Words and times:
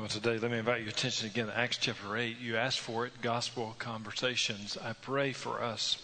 Well, 0.00 0.08
today, 0.08 0.38
let 0.38 0.50
me 0.50 0.56
invite 0.56 0.80
your 0.80 0.88
attention 0.88 1.28
again 1.28 1.48
to 1.48 1.58
Acts 1.58 1.76
chapter 1.76 2.16
8. 2.16 2.38
You 2.40 2.56
asked 2.56 2.80
for 2.80 3.04
it, 3.04 3.20
gospel 3.20 3.76
conversations. 3.78 4.78
I 4.82 4.94
pray 4.94 5.34
for 5.34 5.62
us 5.62 5.98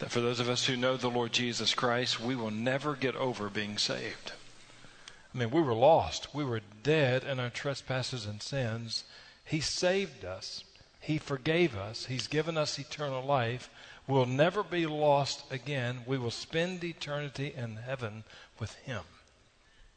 that 0.00 0.10
for 0.10 0.20
those 0.20 0.38
of 0.38 0.50
us 0.50 0.66
who 0.66 0.76
know 0.76 0.98
the 0.98 1.08
Lord 1.08 1.32
Jesus 1.32 1.72
Christ, 1.72 2.20
we 2.20 2.36
will 2.36 2.50
never 2.50 2.94
get 2.94 3.16
over 3.16 3.48
being 3.48 3.78
saved. 3.78 4.32
I 5.34 5.38
mean, 5.38 5.50
we 5.50 5.62
were 5.62 5.72
lost. 5.72 6.34
We 6.34 6.44
were 6.44 6.60
dead 6.82 7.24
in 7.24 7.40
our 7.40 7.48
trespasses 7.48 8.26
and 8.26 8.42
sins. 8.42 9.04
He 9.46 9.60
saved 9.60 10.26
us. 10.26 10.64
He 11.00 11.16
forgave 11.16 11.74
us. 11.74 12.04
He's 12.04 12.26
given 12.26 12.58
us 12.58 12.78
eternal 12.78 13.24
life. 13.24 13.70
We'll 14.06 14.26
never 14.26 14.62
be 14.62 14.84
lost 14.84 15.50
again. 15.50 16.00
We 16.04 16.18
will 16.18 16.30
spend 16.30 16.84
eternity 16.84 17.54
in 17.56 17.76
heaven 17.76 18.24
with 18.60 18.74
Him. 18.74 19.04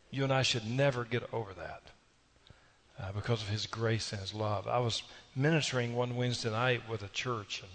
You 0.09 0.23
and 0.23 0.31
I 0.31 0.43
should 0.43 0.65
never 0.65 1.03
get 1.03 1.27
over 1.33 1.51
that 1.55 1.81
uh, 3.01 3.11
because 3.13 3.41
of 3.41 3.49
His 3.49 3.65
grace 3.65 4.11
and 4.11 4.21
His 4.21 4.33
love. 4.33 4.67
I 4.67 4.79
was 4.79 5.03
ministering 5.35 5.95
one 5.95 6.15
Wednesday 6.15 6.51
night 6.51 6.89
with 6.89 7.01
a 7.03 7.07
church, 7.09 7.61
and 7.61 7.71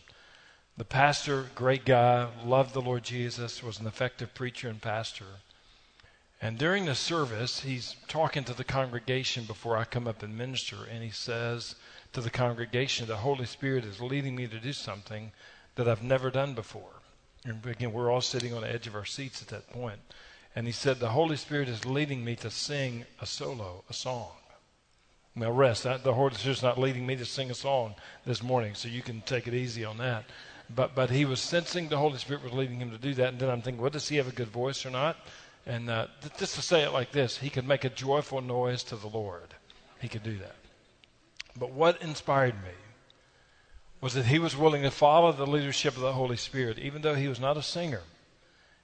the 0.76 0.84
pastor, 0.84 1.46
great 1.54 1.84
guy, 1.84 2.28
loved 2.44 2.74
the 2.74 2.80
Lord 2.80 3.04
Jesus, 3.04 3.62
was 3.62 3.78
an 3.78 3.86
effective 3.86 4.34
preacher 4.34 4.68
and 4.68 4.82
pastor. 4.82 5.26
And 6.42 6.58
during 6.58 6.84
the 6.84 6.94
service, 6.94 7.60
he's 7.60 7.96
talking 8.08 8.44
to 8.44 8.54
the 8.54 8.64
congregation 8.64 9.44
before 9.44 9.76
I 9.76 9.84
come 9.84 10.06
up 10.06 10.22
and 10.22 10.36
minister, 10.36 10.76
and 10.90 11.02
he 11.02 11.10
says 11.10 11.76
to 12.12 12.20
the 12.20 12.28
congregation, 12.28 13.06
The 13.06 13.16
Holy 13.16 13.46
Spirit 13.46 13.84
is 13.84 14.00
leading 14.00 14.36
me 14.36 14.46
to 14.48 14.58
do 14.58 14.72
something 14.72 15.32
that 15.76 15.88
I've 15.88 16.02
never 16.02 16.30
done 16.30 16.54
before. 16.54 17.00
And 17.44 17.64
again, 17.64 17.92
we're 17.92 18.10
all 18.10 18.20
sitting 18.20 18.52
on 18.52 18.62
the 18.62 18.72
edge 18.72 18.86
of 18.86 18.94
our 18.94 19.04
seats 19.04 19.42
at 19.42 19.48
that 19.48 19.70
point. 19.70 20.00
And 20.56 20.66
he 20.66 20.72
said, 20.72 20.98
The 20.98 21.10
Holy 21.10 21.36
Spirit 21.36 21.68
is 21.68 21.84
leading 21.84 22.24
me 22.24 22.36
to 22.36 22.50
sing 22.50 23.04
a 23.20 23.26
solo, 23.26 23.84
a 23.88 23.94
song. 23.94 24.32
Now, 25.36 25.50
rest. 25.50 25.82
The 25.82 26.14
Holy 26.14 26.34
just 26.36 26.62
not 26.62 26.78
leading 26.78 27.06
me 27.06 27.16
to 27.16 27.24
sing 27.24 27.50
a 27.50 27.54
song 27.54 27.94
this 28.24 28.42
morning, 28.42 28.74
so 28.74 28.88
you 28.88 29.02
can 29.02 29.20
take 29.22 29.48
it 29.48 29.54
easy 29.54 29.84
on 29.84 29.98
that. 29.98 30.24
But, 30.74 30.94
but 30.94 31.10
he 31.10 31.24
was 31.24 31.40
sensing 31.40 31.88
the 31.88 31.98
Holy 31.98 32.18
Spirit 32.18 32.44
was 32.44 32.52
leading 32.52 32.78
him 32.78 32.90
to 32.90 32.98
do 32.98 33.14
that. 33.14 33.30
And 33.30 33.38
then 33.38 33.50
I'm 33.50 33.60
thinking, 33.60 33.82
well, 33.82 33.90
does 33.90 34.08
he 34.08 34.16
have 34.16 34.28
a 34.28 34.32
good 34.32 34.48
voice 34.48 34.86
or 34.86 34.90
not? 34.90 35.16
And 35.66 35.90
uh, 35.90 36.06
just 36.38 36.54
to 36.54 36.62
say 36.62 36.82
it 36.82 36.92
like 36.92 37.10
this, 37.10 37.38
he 37.38 37.50
could 37.50 37.66
make 37.66 37.84
a 37.84 37.90
joyful 37.90 38.40
noise 38.40 38.82
to 38.84 38.96
the 38.96 39.08
Lord. 39.08 39.54
He 40.00 40.08
could 40.08 40.22
do 40.22 40.38
that. 40.38 40.56
But 41.58 41.70
what 41.70 42.00
inspired 42.02 42.54
me 42.54 42.70
was 44.00 44.14
that 44.14 44.26
he 44.26 44.38
was 44.38 44.56
willing 44.56 44.82
to 44.82 44.90
follow 44.90 45.32
the 45.32 45.46
leadership 45.46 45.96
of 45.96 46.02
the 46.02 46.12
Holy 46.12 46.36
Spirit, 46.36 46.78
even 46.78 47.02
though 47.02 47.14
he 47.14 47.28
was 47.28 47.40
not 47.40 47.56
a 47.56 47.62
singer. 47.62 48.02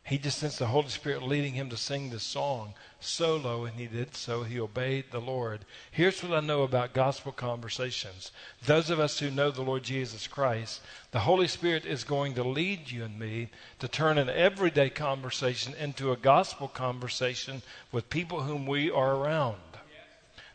He 0.05 0.19
just 0.19 0.39
sensed 0.39 0.59
the 0.59 0.67
Holy 0.67 0.89
Spirit 0.89 1.23
leading 1.23 1.55
him 1.55 1.70
to 1.70 1.77
sing 1.77 2.11
this 2.11 2.25
song 2.25 2.75
solo, 3.01 3.65
and 3.65 3.79
he 3.79 3.87
did 3.87 4.17
so. 4.17 4.43
He 4.43 4.59
obeyed 4.59 5.05
the 5.11 5.20
Lord. 5.20 5.65
Here's 5.91 6.23
what 6.23 6.33
I 6.33 6.45
know 6.45 6.62
about 6.62 6.93
gospel 6.93 7.33
conversations. 7.33 8.33
Those 8.67 8.91
of 8.91 8.98
us 8.98 9.19
who 9.19 9.31
know 9.31 9.51
the 9.51 9.62
Lord 9.62 9.83
Jesus 9.83 10.27
Christ, 10.27 10.81
the 11.12 11.21
Holy 11.21 11.47
Spirit 11.48 11.87
is 11.87 12.05
going 12.05 12.34
to 12.34 12.43
lead 12.43 12.91
you 12.91 13.05
and 13.05 13.19
me 13.19 13.51
to 13.78 13.89
turn 13.89 14.19
an 14.19 14.28
everyday 14.28 14.91
conversation 14.91 15.75
into 15.75 16.12
a 16.12 16.17
gospel 16.17 16.69
conversation 16.69 17.62
with 17.93 18.11
people 18.11 18.43
whom 18.43 18.67
we 18.67 18.91
are 18.91 19.15
around. 19.15 19.56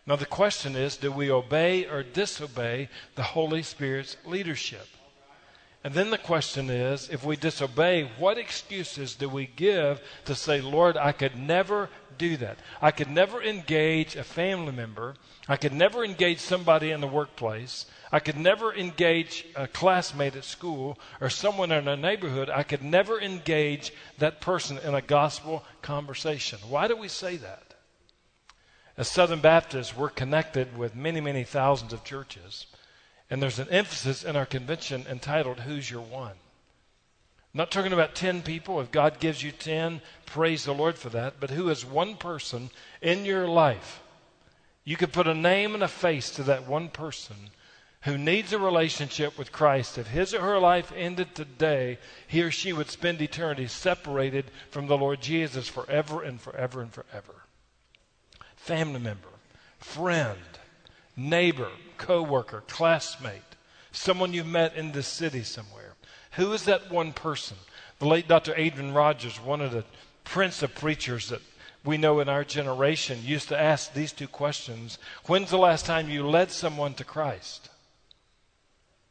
Now, 0.08 0.16
the 0.16 0.26
question 0.26 0.76
is 0.76 0.98
do 0.98 1.12
we 1.12 1.32
obey 1.32 1.86
or 1.86 2.04
disobey 2.04 2.90
the 3.16 3.24
Holy 3.24 3.64
Spirit's 3.64 4.18
leadership? 4.26 4.88
And 5.86 5.94
then 5.94 6.10
the 6.10 6.18
question 6.18 6.72
is 6.72 7.10
if 7.12 7.24
we 7.24 7.36
disobey, 7.36 8.10
what 8.18 8.40
excuses 8.40 9.14
do 9.14 9.30
we 9.30 9.46
give 9.46 10.02
to 10.26 10.34
say, 10.34 10.60
Lord, 10.60 10.98
I 10.98 11.12
could 11.12 11.38
never 11.38 11.92
do 12.18 12.38
that? 12.38 12.58
I 12.82 12.90
could 12.90 13.12
never 13.12 13.44
engage 13.44 14.16
a 14.16 14.24
family 14.24 14.72
member. 14.72 15.14
I 15.48 15.58
could 15.58 15.74
never 15.74 16.04
engage 16.04 16.40
somebody 16.40 16.90
in 16.90 17.02
the 17.02 17.08
workplace. 17.08 17.86
I 18.12 18.20
could 18.20 18.36
never 18.36 18.74
engage 18.74 19.46
a 19.56 19.68
classmate 19.68 20.36
at 20.36 20.44
school 20.44 20.98
or 21.22 21.30
someone 21.30 21.72
in 21.72 21.88
a 21.88 21.96
neighborhood. 21.96 22.50
I 22.50 22.64
could 22.64 22.82
never 22.82 23.22
engage 23.22 23.94
that 24.18 24.42
person 24.42 24.80
in 24.80 24.96
a 24.96 25.04
gospel 25.04 25.64
conversation. 25.84 26.58
Why 26.68 26.88
do 26.88 26.98
we 26.98 27.10
say 27.10 27.38
that? 27.38 27.76
As 28.98 29.08
Southern 29.08 29.40
Baptists, 29.40 29.96
we're 29.96 30.10
connected 30.10 30.76
with 30.80 30.96
many, 30.96 31.22
many 31.22 31.44
thousands 31.44 31.94
of 31.94 32.04
churches. 32.04 32.66
And 33.30 33.42
there's 33.42 33.60
an 33.60 33.70
emphasis 33.70 34.24
in 34.24 34.36
our 34.36 34.46
convention 34.46 35.06
entitled, 35.10 35.62
Who's 35.62 35.90
Your 35.90 36.02
One? 36.02 36.32
I'm 36.32 37.60
not 37.60 37.72
talking 37.72 37.94
about 37.94 38.16
10 38.16 38.42
people. 38.42 38.82
If 38.82 38.92
God 38.92 39.20
gives 39.20 39.42
you 39.42 39.52
10, 39.52 40.02
praise 40.26 40.66
the 40.66 40.74
Lord 40.74 40.98
for 40.98 41.10
that. 41.10 41.40
But 41.40 41.52
who 41.52 41.70
is 41.70 41.86
one 41.86 42.18
person 42.18 42.70
in 43.02 43.26
your 43.26 43.48
life? 43.48 44.02
You 44.84 44.98
could 44.98 45.14
put 45.14 45.28
a 45.28 45.34
name 45.34 45.74
and 45.74 45.82
a 45.82 45.88
face 45.88 46.30
to 46.32 46.44
that 46.44 46.68
one 46.68 46.90
person 46.90 47.36
who 48.02 48.20
needs 48.20 48.54
a 48.54 48.60
relationship 48.60 49.36
with 49.36 49.52
Christ. 49.52 49.98
If 49.98 50.08
his 50.08 50.34
or 50.34 50.42
her 50.42 50.60
life 50.60 50.92
ended 50.96 51.34
today, 51.34 51.98
he 52.28 52.44
or 52.44 52.52
she 52.52 52.72
would 52.72 52.92
spend 52.92 53.20
eternity 53.20 53.68
separated 53.68 54.46
from 54.70 54.86
the 54.86 54.98
Lord 54.98 55.22
Jesus 55.22 55.68
forever 55.68 56.22
and 56.22 56.40
forever 56.40 56.82
and 56.82 56.94
forever. 56.94 57.34
Family 58.56 59.00
member, 59.00 59.30
friend, 59.80 60.38
neighbor, 61.18 61.72
coworker, 61.98 62.64
classmate, 62.68 63.42
someone 63.92 64.34
you've 64.34 64.46
met 64.46 64.76
in 64.76 64.92
the 64.92 65.04
city 65.04 65.44
somewhere. 65.44 65.96
Who 66.32 66.52
is 66.54 66.66
that 66.66 66.92
one 66.92 67.14
person? 67.14 67.58
The 68.00 68.08
late 68.08 68.28
Dr. 68.28 68.54
Adrian 68.58 68.94
Rogers, 68.94 69.40
one 69.40 69.62
of 69.62 69.72
the 69.72 69.86
prince 70.24 70.62
of 70.62 70.76
preachers 70.76 71.30
that 71.30 71.42
we 71.84 71.98
know 71.98 72.20
in 72.20 72.28
our 72.28 72.44
generation, 72.44 73.20
used 73.24 73.48
to 73.50 73.60
ask 73.60 73.94
these 73.94 74.12
two 74.12 74.28
questions 74.28 74.98
When's 75.28 75.50
the 75.50 75.58
last 75.58 75.86
time 75.86 76.10
you 76.10 76.28
led 76.28 76.52
someone 76.52 76.94
to 76.96 77.04
Christ? 77.04 77.70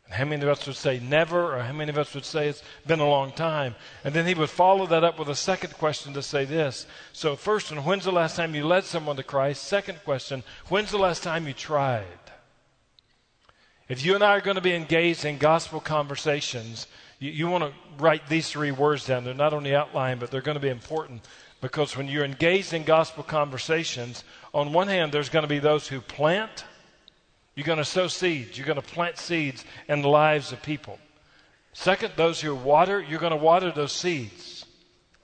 And 0.07 0.15
how 0.15 0.25
many 0.27 0.43
of 0.43 0.49
us 0.51 0.67
would 0.67 0.77
say 0.77 0.99
never, 0.99 1.57
or 1.57 1.63
how 1.63 1.73
many 1.73 1.89
of 1.89 1.97
us 1.97 2.13
would 2.15 2.27
say 2.27 2.49
it's 2.49 2.63
been 2.87 3.01
a 3.01 3.09
long 3.09 3.33
time? 3.33 3.75
And 4.05 4.13
then 4.13 4.27
he 4.27 4.35
would 4.35 4.51
follow 4.51 4.87
that 4.89 5.03
up 5.03 5.19
with 5.19 5.31
a 5.31 5.35
second 5.35 5.73
question 5.75 6.13
to 6.13 6.23
say 6.23 6.45
this. 6.45 6.87
So, 7.15 7.37
first 7.37 7.73
one, 7.73 7.85
when's 7.85 8.05
the 8.05 8.13
last 8.13 8.37
time 8.37 8.55
you 8.55 8.67
led 8.67 8.85
someone 8.85 9.17
to 9.17 9.23
Christ? 9.23 9.63
Second 9.63 10.01
question, 10.05 10.43
when's 10.69 10.91
the 10.91 10.99
last 10.99 11.23
time 11.23 11.47
you 11.47 11.55
tried? 11.55 12.05
If 13.89 14.05
you 14.05 14.15
and 14.15 14.25
I 14.25 14.37
are 14.37 14.41
going 14.41 14.55
to 14.55 14.63
be 14.63 14.75
engaged 14.75 15.25
in 15.25 15.37
gospel 15.37 15.79
conversations, 15.79 16.87
you, 17.19 17.31
you 17.31 17.49
want 17.49 17.65
to 17.65 17.73
write 17.99 18.29
these 18.29 18.49
three 18.49 18.71
words 18.71 19.07
down. 19.07 19.25
They're 19.25 19.35
not 19.35 19.53
on 19.53 19.63
the 19.63 19.75
outline, 19.75 20.19
but 20.19 20.31
they're 20.31 20.41
going 20.41 20.57
to 20.57 20.61
be 20.61 20.71
important 20.71 21.27
because 21.61 21.97
when 21.97 22.09
you're 22.09 22.25
engaged 22.25 22.73
in 22.73 22.85
gospel 22.85 23.23
conversations, 23.23 24.25
on 24.53 24.73
one 24.73 24.89
hand, 24.89 25.13
there's 25.13 25.29
going 25.29 25.45
to 25.45 25.49
be 25.49 25.59
those 25.59 25.89
who 25.89 26.01
plant, 26.01 26.65
you're 27.55 27.67
going 27.67 27.79
to 27.79 27.85
sow 27.85 28.09
seeds, 28.09 28.57
you're 28.57 28.67
going 28.67 28.81
to 28.81 28.87
plant 28.87 29.19
seeds 29.19 29.65
in 29.89 30.03
the 30.03 30.09
lives 30.09 30.53
of 30.53 30.63
people. 30.63 30.99
Second, 31.75 32.13
those 32.17 32.41
who 32.41 32.55
water, 32.55 33.01
you're 33.01 33.19
going 33.19 33.31
to 33.31 33.37
water 33.37 33.71
those 33.71 33.93
seeds. 33.93 34.65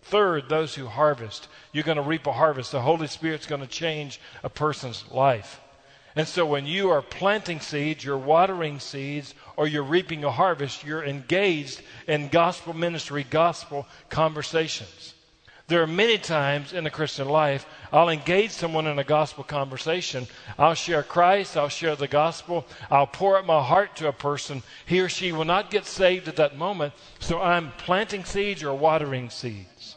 Third, 0.02 0.48
those 0.48 0.74
who 0.74 0.86
harvest, 0.86 1.48
you're 1.72 1.84
going 1.84 1.96
to 1.96 2.02
reap 2.02 2.26
a 2.26 2.32
harvest. 2.32 2.72
The 2.72 2.80
Holy 2.80 3.06
Spirit's 3.06 3.46
going 3.46 3.60
to 3.60 3.66
change 3.66 4.20
a 4.42 4.50
person's 4.50 5.04
life. 5.10 5.60
And 6.16 6.26
so 6.26 6.44
when 6.44 6.66
you 6.66 6.90
are 6.90 7.02
planting 7.02 7.60
seeds, 7.60 8.04
you're 8.04 8.18
watering 8.18 8.80
seeds, 8.80 9.34
or 9.56 9.68
you're 9.68 9.82
reaping 9.82 10.24
a 10.24 10.30
harvest, 10.30 10.84
you're 10.84 11.04
engaged 11.04 11.82
in 12.08 12.28
gospel 12.28 12.74
ministry, 12.74 13.24
gospel 13.28 13.86
conversations. 14.08 15.14
There 15.68 15.82
are 15.82 15.86
many 15.86 16.18
times 16.18 16.72
in 16.72 16.82
the 16.82 16.90
Christian 16.90 17.28
life 17.28 17.64
I'll 17.92 18.08
engage 18.08 18.50
someone 18.50 18.88
in 18.88 18.98
a 18.98 19.04
gospel 19.04 19.44
conversation. 19.44 20.26
I'll 20.58 20.74
share 20.74 21.04
Christ, 21.04 21.56
I'll 21.56 21.68
share 21.68 21.94
the 21.94 22.08
gospel, 22.08 22.66
I'll 22.90 23.06
pour 23.06 23.38
out 23.38 23.46
my 23.46 23.62
heart 23.62 23.94
to 23.96 24.08
a 24.08 24.12
person. 24.12 24.64
He 24.86 25.00
or 25.00 25.08
she 25.08 25.30
will 25.30 25.44
not 25.44 25.70
get 25.70 25.86
saved 25.86 26.26
at 26.26 26.36
that 26.36 26.56
moment, 26.56 26.92
so 27.20 27.40
I'm 27.40 27.70
planting 27.78 28.24
seeds 28.24 28.64
or 28.64 28.74
watering 28.74 29.30
seeds. 29.30 29.94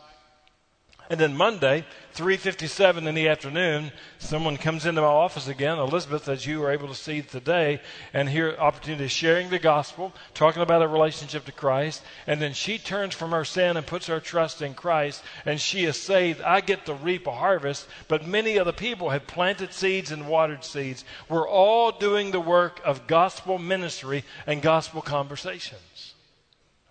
And 1.09 1.19
then 1.19 1.35
Monday, 1.35 1.85
3:57 2.13 3.07
in 3.07 3.15
the 3.15 3.27
afternoon, 3.27 3.91
someone 4.19 4.55
comes 4.55 4.85
into 4.85 5.01
my 5.01 5.07
office 5.07 5.47
again, 5.47 5.79
Elizabeth, 5.79 6.29
as 6.29 6.45
you 6.45 6.59
were 6.59 6.71
able 6.71 6.87
to 6.87 6.95
see 6.95 7.21
today, 7.21 7.81
and 8.13 8.29
hear 8.29 8.55
opportunity 8.59 9.07
sharing 9.07 9.49
the 9.49 9.57
gospel, 9.57 10.13
talking 10.35 10.61
about 10.61 10.83
a 10.83 10.87
relationship 10.87 11.43
to 11.45 11.51
Christ, 11.51 12.03
and 12.27 12.39
then 12.39 12.53
she 12.53 12.77
turns 12.77 13.15
from 13.15 13.31
her 13.31 13.43
sin 13.43 13.77
and 13.77 13.85
puts 13.87 14.05
her 14.07 14.19
trust 14.19 14.61
in 14.61 14.75
Christ, 14.75 15.23
and 15.45 15.59
she 15.59 15.85
is 15.85 15.99
saved. 15.99 16.41
I 16.41 16.61
get 16.61 16.85
to 16.85 16.93
reap 16.93 17.25
a 17.25 17.31
harvest, 17.31 17.87
but 18.07 18.27
many 18.27 18.59
other 18.59 18.71
people 18.71 19.09
have 19.09 19.25
planted 19.25 19.73
seeds 19.73 20.11
and 20.11 20.27
watered 20.27 20.63
seeds. 20.63 21.03
We're 21.27 21.49
all 21.49 21.91
doing 21.91 22.29
the 22.29 22.39
work 22.39 22.79
of 22.85 23.07
gospel 23.07 23.57
ministry 23.57 24.23
and 24.45 24.61
gospel 24.61 25.01
conversations. 25.01 26.13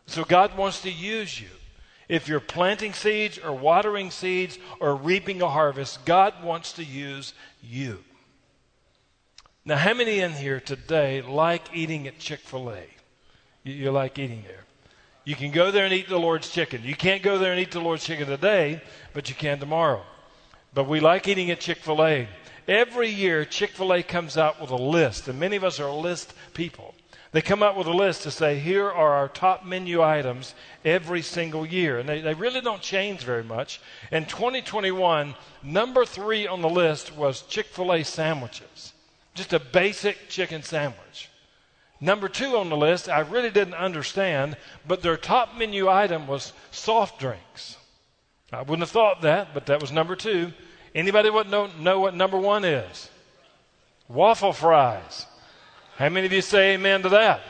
So 0.06 0.24
God 0.24 0.56
wants 0.56 0.82
to 0.82 0.90
use 0.90 1.40
you. 1.40 1.48
If 2.12 2.28
you're 2.28 2.40
planting 2.40 2.92
seeds 2.92 3.38
or 3.38 3.52
watering 3.52 4.10
seeds 4.10 4.58
or 4.80 4.94
reaping 4.94 5.40
a 5.40 5.48
harvest, 5.48 6.04
God 6.04 6.44
wants 6.44 6.74
to 6.74 6.84
use 6.84 7.32
you. 7.62 8.04
Now, 9.64 9.78
how 9.78 9.94
many 9.94 10.20
in 10.20 10.32
here 10.32 10.60
today 10.60 11.22
like 11.22 11.74
eating 11.74 12.06
at 12.06 12.18
Chick 12.18 12.40
fil 12.40 12.68
A? 12.68 12.84
You, 13.64 13.72
you, 13.72 13.90
like 13.92 14.18
eating 14.18 14.42
there. 14.46 14.64
You 15.24 15.34
can 15.34 15.52
go 15.52 15.70
there 15.70 15.86
and 15.86 15.94
eat 15.94 16.10
the 16.10 16.18
Lord's 16.18 16.50
chicken. 16.50 16.82
You 16.84 16.94
can't 16.94 17.22
go 17.22 17.38
there 17.38 17.52
and 17.52 17.58
eat 17.58 17.70
the 17.70 17.80
Lord's 17.80 18.04
chicken 18.04 18.26
today, 18.26 18.82
but 19.14 19.30
you 19.30 19.34
can 19.34 19.58
tomorrow. 19.58 20.02
But 20.74 20.86
we 20.86 21.00
like 21.00 21.26
eating 21.28 21.50
at 21.50 21.60
Chick 21.60 21.78
fil 21.78 22.04
A. 22.04 22.28
every 22.68 23.08
year 23.08 23.46
Chick 23.46 23.70
fil 23.70 23.94
A 23.94 24.02
comes 24.02 24.36
out 24.36 24.60
with 24.60 24.68
a 24.68 24.76
list, 24.76 25.28
and 25.28 25.40
many 25.40 25.56
of 25.56 25.64
us 25.64 25.80
are 25.80 25.90
list 25.90 26.34
people. 26.52 26.94
They 27.32 27.40
come 27.40 27.62
up 27.62 27.78
with 27.78 27.86
a 27.86 27.92
list 27.92 28.22
to 28.24 28.30
say, 28.30 28.58
here 28.58 28.86
are 28.86 29.14
our 29.14 29.28
top 29.28 29.64
menu 29.64 30.02
items 30.02 30.54
every 30.84 31.22
single 31.22 31.64
year. 31.64 31.98
And 31.98 32.06
they, 32.06 32.20
they 32.20 32.34
really 32.34 32.60
don't 32.60 32.82
change 32.82 33.24
very 33.24 33.42
much. 33.42 33.80
In 34.10 34.26
2021, 34.26 35.34
number 35.62 36.04
three 36.04 36.46
on 36.46 36.60
the 36.60 36.68
list 36.68 37.16
was 37.16 37.42
Chick 37.42 37.66
fil 37.66 37.94
A 37.94 38.04
sandwiches, 38.04 38.92
just 39.34 39.54
a 39.54 39.58
basic 39.58 40.28
chicken 40.28 40.62
sandwich. 40.62 41.30
Number 42.02 42.28
two 42.28 42.58
on 42.58 42.68
the 42.68 42.76
list, 42.76 43.08
I 43.08 43.20
really 43.20 43.50
didn't 43.50 43.74
understand, 43.74 44.58
but 44.86 45.00
their 45.02 45.16
top 45.16 45.56
menu 45.56 45.88
item 45.88 46.26
was 46.26 46.52
soft 46.70 47.18
drinks. 47.18 47.78
I 48.52 48.60
wouldn't 48.60 48.80
have 48.80 48.90
thought 48.90 49.22
that, 49.22 49.54
but 49.54 49.66
that 49.66 49.80
was 49.80 49.90
number 49.90 50.16
two. 50.16 50.52
Anybody 50.94 51.30
know, 51.30 51.70
know 51.78 52.00
what 52.00 52.14
number 52.14 52.36
one 52.36 52.64
is? 52.64 53.08
Waffle 54.08 54.52
fries. 54.52 55.26
How 55.96 56.08
many 56.08 56.26
of 56.26 56.32
you 56.32 56.42
say 56.42 56.74
amen 56.74 57.02
to 57.02 57.08
that? 57.10 57.40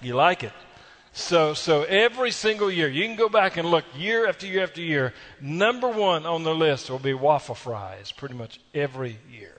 You 0.00 0.14
like 0.14 0.44
it. 0.44 0.52
So, 1.12 1.54
so 1.54 1.82
every 1.82 2.30
single 2.30 2.70
year, 2.70 2.88
you 2.88 3.04
can 3.04 3.16
go 3.16 3.28
back 3.28 3.56
and 3.56 3.70
look 3.70 3.84
year 3.96 4.28
after 4.28 4.46
year 4.46 4.62
after 4.62 4.80
year. 4.80 5.14
Number 5.40 5.88
one 5.88 6.26
on 6.26 6.44
the 6.44 6.54
list 6.54 6.90
will 6.90 6.98
be 6.98 7.14
waffle 7.14 7.54
fries, 7.54 8.12
pretty 8.12 8.34
much 8.34 8.60
every 8.74 9.18
year. 9.30 9.58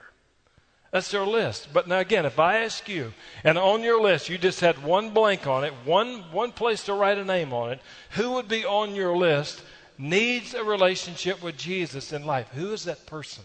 That's 0.91 1.11
their 1.11 1.25
list. 1.25 1.69
But 1.73 1.87
now 1.87 1.99
again, 1.99 2.25
if 2.25 2.39
I 2.39 2.59
ask 2.59 2.87
you, 2.89 3.13
and 3.43 3.57
on 3.57 3.83
your 3.83 4.01
list 4.01 4.29
you 4.29 4.37
just 4.37 4.61
had 4.61 4.83
one 4.83 5.11
blank 5.11 5.45
on 5.45 5.63
it, 5.63 5.73
one 5.85 6.23
one 6.31 6.51
place 6.51 6.83
to 6.85 6.93
write 6.93 7.17
a 7.17 7.25
name 7.25 7.53
on 7.53 7.71
it, 7.71 7.81
who 8.11 8.31
would 8.31 8.47
be 8.47 8.65
on 8.65 8.95
your 8.95 9.15
list 9.15 9.61
needs 9.97 10.53
a 10.53 10.63
relationship 10.63 11.43
with 11.43 11.57
Jesus 11.57 12.13
in 12.13 12.25
life? 12.25 12.47
Who 12.53 12.73
is 12.73 12.85
that 12.85 13.05
person? 13.05 13.43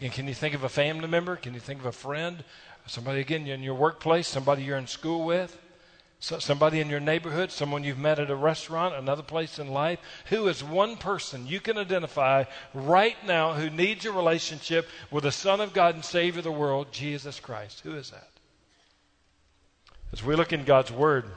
And 0.00 0.12
can 0.12 0.28
you 0.28 0.34
think 0.34 0.54
of 0.54 0.64
a 0.64 0.68
family 0.68 1.08
member? 1.08 1.36
Can 1.36 1.54
you 1.54 1.60
think 1.60 1.80
of 1.80 1.86
a 1.86 1.92
friend? 1.92 2.44
Somebody, 2.86 3.20
again, 3.20 3.46
in 3.46 3.62
your 3.62 3.74
workplace, 3.74 4.26
somebody 4.26 4.64
you're 4.64 4.76
in 4.76 4.86
school 4.86 5.24
with, 5.24 5.58
somebody 6.18 6.80
in 6.80 6.88
your 6.88 7.00
neighborhood, 7.00 7.50
someone 7.50 7.82
you've 7.84 7.98
met 7.98 8.18
at 8.18 8.30
a 8.30 8.36
restaurant, 8.36 8.94
another 8.94 9.22
place 9.22 9.58
in 9.58 9.68
life. 9.68 9.98
Who 10.26 10.46
is 10.48 10.62
one 10.62 10.96
person 10.96 11.46
you 11.46 11.60
can 11.60 11.78
identify 11.78 12.44
right 12.74 13.16
now 13.26 13.54
who 13.54 13.70
needs 13.70 14.04
a 14.04 14.12
relationship 14.12 14.88
with 15.10 15.24
the 15.24 15.32
Son 15.32 15.60
of 15.60 15.72
God 15.72 15.94
and 15.94 16.04
Savior 16.04 16.38
of 16.38 16.44
the 16.44 16.52
world, 16.52 16.92
Jesus 16.92 17.40
Christ? 17.40 17.80
Who 17.80 17.94
is 17.94 18.10
that? 18.10 18.28
As 20.12 20.22
we 20.22 20.36
look 20.36 20.52
in 20.52 20.64
God's 20.64 20.92
Word, 20.92 21.24
I 21.24 21.28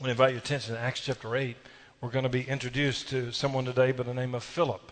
want 0.00 0.04
to 0.04 0.10
invite 0.10 0.30
your 0.30 0.38
attention 0.38 0.74
to 0.74 0.80
Acts 0.80 1.00
chapter 1.00 1.36
8. 1.36 1.56
We're 2.00 2.10
going 2.10 2.24
to 2.24 2.28
be 2.28 2.42
introduced 2.42 3.08
to 3.10 3.30
someone 3.30 3.64
today 3.64 3.92
by 3.92 4.02
the 4.02 4.14
name 4.14 4.34
of 4.34 4.42
Philip. 4.42 4.90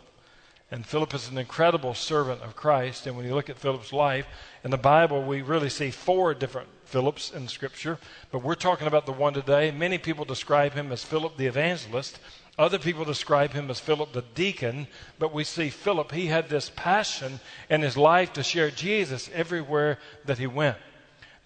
And 0.72 0.86
Philip 0.86 1.14
is 1.14 1.28
an 1.28 1.38
incredible 1.38 1.94
servant 1.94 2.42
of 2.42 2.54
Christ. 2.54 3.06
And 3.06 3.16
when 3.16 3.26
you 3.26 3.34
look 3.34 3.50
at 3.50 3.58
Philip's 3.58 3.92
life, 3.92 4.26
in 4.62 4.70
the 4.70 4.78
Bible, 4.78 5.22
we 5.22 5.42
really 5.42 5.68
see 5.68 5.90
four 5.90 6.32
different 6.32 6.68
Philips 6.84 7.32
in 7.32 7.48
Scripture. 7.48 7.98
But 8.30 8.44
we're 8.44 8.54
talking 8.54 8.86
about 8.86 9.04
the 9.04 9.12
one 9.12 9.34
today. 9.34 9.72
Many 9.72 9.98
people 9.98 10.24
describe 10.24 10.74
him 10.74 10.92
as 10.92 11.02
Philip 11.02 11.36
the 11.36 11.46
evangelist. 11.46 12.20
Other 12.56 12.78
people 12.78 13.04
describe 13.04 13.52
him 13.52 13.68
as 13.68 13.80
Philip 13.80 14.12
the 14.12 14.24
deacon. 14.34 14.86
But 15.18 15.34
we 15.34 15.42
see 15.42 15.70
Philip, 15.70 16.12
he 16.12 16.26
had 16.26 16.48
this 16.48 16.70
passion 16.76 17.40
in 17.68 17.82
his 17.82 17.96
life 17.96 18.32
to 18.34 18.44
share 18.44 18.70
Jesus 18.70 19.28
everywhere 19.34 19.98
that 20.26 20.38
he 20.38 20.46
went. 20.46 20.76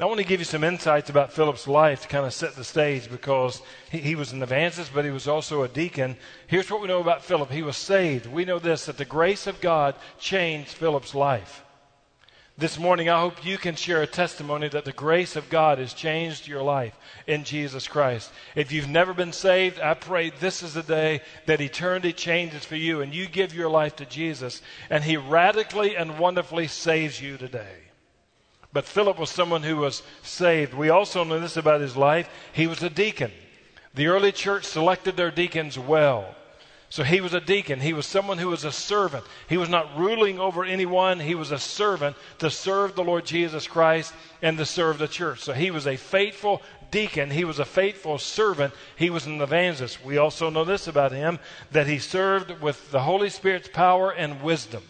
I 0.01 0.07
want 0.07 0.19
to 0.19 0.27
give 0.27 0.41
you 0.41 0.45
some 0.45 0.65
insights 0.65 1.09
about 1.09 1.33
Philip's 1.33 1.69
life 1.69 2.03
to 2.03 2.09
kind 2.09 2.27
of 2.27 2.35
set 2.35 2.57
the 2.57 2.65
stage 2.65 3.09
because 3.09 3.63
he, 3.93 3.99
he, 3.99 4.15
was 4.17 4.33
an 4.33 4.43
evangelist, 4.43 4.93
but 4.93 5.05
he 5.05 5.13
was 5.13 5.29
also 5.29 5.63
a 5.63 5.69
deacon. 5.69 6.17
Here's 6.49 6.69
what 6.69 6.81
we 6.81 6.89
know 6.89 7.01
about 7.01 7.23
Philip 7.23 7.49
he 7.49 7.63
was 7.63 7.77
saved. 7.77 8.27
We 8.27 8.45
know 8.45 8.59
this 8.59 8.87
that 8.87 8.97
the 8.97 9.05
grace 9.05 9.47
of 9.47 9.61
God 9.61 9.95
changed 10.19 10.71
Philip's 10.71 11.15
life. 11.15 11.63
This 12.59 12.77
morning, 12.77 13.09
I 13.09 13.21
hope 13.21 13.45
you 13.45 13.57
can 13.57 13.77
share 13.77 14.03
a 14.03 14.07
testimony 14.07 14.69
that 14.69 14.85
the 14.85 14.93
grace 14.93 15.37
of 15.37 15.49
God 15.49 15.79
has 15.79 15.93
changed 15.93 16.49
your 16.49 16.63
life 16.63 16.97
in 17.29 17.45
Jesus 17.45 17.87
Christ. 17.87 18.33
If 18.57 18.73
you've 18.73 18.89
never 18.89 19.15
been 19.15 19.33
saved, 19.33 19.79
I 19.79 19.95
pray 19.95 20.31
this 20.31 20.65
is 20.65 20.75
the 20.75 20.83
day 20.83 21.21
that 21.47 21.61
eternity 21.61 22.13
changes 22.13 22.65
for 22.65 22.77
you 22.77 23.01
and 23.01 23.15
you 23.15 23.29
give 23.29 23.55
your 23.55 23.71
life 23.71 23.95
to 23.97 24.07
Jesus 24.07 24.61
and 24.91 25.05
He 25.05 25.17
radically 25.17 25.97
and 25.97 26.19
wonderfully 26.19 26.67
saves 26.67 27.21
you 27.21 27.39
today. 27.39 27.84
But 28.75 28.87
Philip 28.87 29.21
was 29.21 29.31
someone 29.31 29.63
who 29.63 29.77
was 29.77 30.03
saved. 30.25 30.75
We 30.75 30.91
also 30.91 31.23
know 31.23 31.39
this 31.39 31.57
about 31.57 31.81
his 31.81 31.97
life. 31.97 32.29
He 32.53 32.67
was 32.67 32.83
a 32.83 32.91
deacon. 32.91 33.31
The 33.95 34.09
early 34.09 34.33
church 34.33 34.65
selected 34.65 35.17
their 35.17 35.31
deacons 35.31 35.79
well. 35.79 36.35
So 36.91 37.05
he 37.05 37.21
was 37.21 37.35
a 37.35 37.41
deacon. 37.41 37.79
He 37.81 37.93
was 37.93 38.05
someone 38.05 38.39
who 38.39 38.49
was 38.49 38.65
a 38.65 38.73
servant. 38.73 39.25
He 39.49 39.57
was 39.57 39.69
not 39.69 39.97
ruling 39.97 40.41
over 40.41 40.65
anyone. 40.65 41.21
He 41.21 41.37
was 41.37 41.53
a 41.53 41.59
servant 41.59 42.17
to 42.41 42.51
serve 42.51 42.97
the 42.97 43.05
Lord 43.05 43.25
Jesus 43.25 43.69
Christ 43.69 44.13
and 44.43 44.59
to 44.59 44.67
serve 44.67 44.99
the 44.99 45.09
church. 45.09 45.41
So 45.41 45.53
he 45.53 45.71
was 45.71 45.87
a 45.87 45.97
faithful 45.97 46.61
deacon. 46.91 47.31
He 47.31 47.45
was 47.45 47.61
a 47.61 47.65
faithful 47.65 48.19
servant. 48.19 48.75
He 48.97 49.09
was 49.09 49.27
an 49.27 49.41
evangelist. 49.41 50.05
We 50.05 50.19
also 50.19 50.51
know 50.51 50.65
this 50.65 50.89
about 50.89 51.13
him 51.13 51.39
that 51.71 51.87
he 51.87 52.01
served 52.01 52.61
with 52.61 52.91
the 52.91 53.03
Holy 53.03 53.31
Spirit's 53.31 53.69
power 53.69 54.11
and 54.11 54.43
wisdom. 54.43 54.83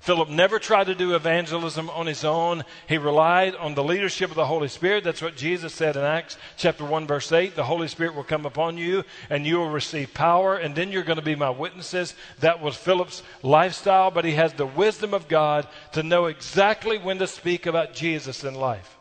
Philip 0.00 0.30
never 0.30 0.58
tried 0.58 0.84
to 0.84 0.94
do 0.94 1.14
evangelism 1.14 1.90
on 1.90 2.06
his 2.06 2.24
own. 2.24 2.64
He 2.88 2.96
relied 2.96 3.54
on 3.54 3.74
the 3.74 3.84
leadership 3.84 4.30
of 4.30 4.36
the 4.36 4.46
Holy 4.46 4.68
Spirit. 4.68 5.04
That's 5.04 5.20
what 5.20 5.36
Jesus 5.36 5.74
said 5.74 5.94
in 5.94 6.02
Acts 6.02 6.38
chapter 6.56 6.86
1 6.86 7.06
verse 7.06 7.30
8. 7.30 7.54
The 7.54 7.64
Holy 7.64 7.86
Spirit 7.86 8.14
will 8.14 8.24
come 8.24 8.46
upon 8.46 8.78
you 8.78 9.04
and 9.28 9.46
you 9.46 9.58
will 9.58 9.68
receive 9.68 10.14
power 10.14 10.56
and 10.56 10.74
then 10.74 10.90
you're 10.90 11.02
going 11.02 11.18
to 11.18 11.22
be 11.22 11.34
my 11.34 11.50
witnesses. 11.50 12.14
That 12.38 12.62
was 12.62 12.76
Philip's 12.76 13.22
lifestyle, 13.42 14.10
but 14.10 14.24
he 14.24 14.32
has 14.32 14.54
the 14.54 14.64
wisdom 14.64 15.12
of 15.12 15.28
God 15.28 15.68
to 15.92 16.02
know 16.02 16.26
exactly 16.26 16.96
when 16.96 17.18
to 17.18 17.26
speak 17.26 17.66
about 17.66 17.92
Jesus 17.92 18.42
in 18.42 18.54
life. 18.54 18.99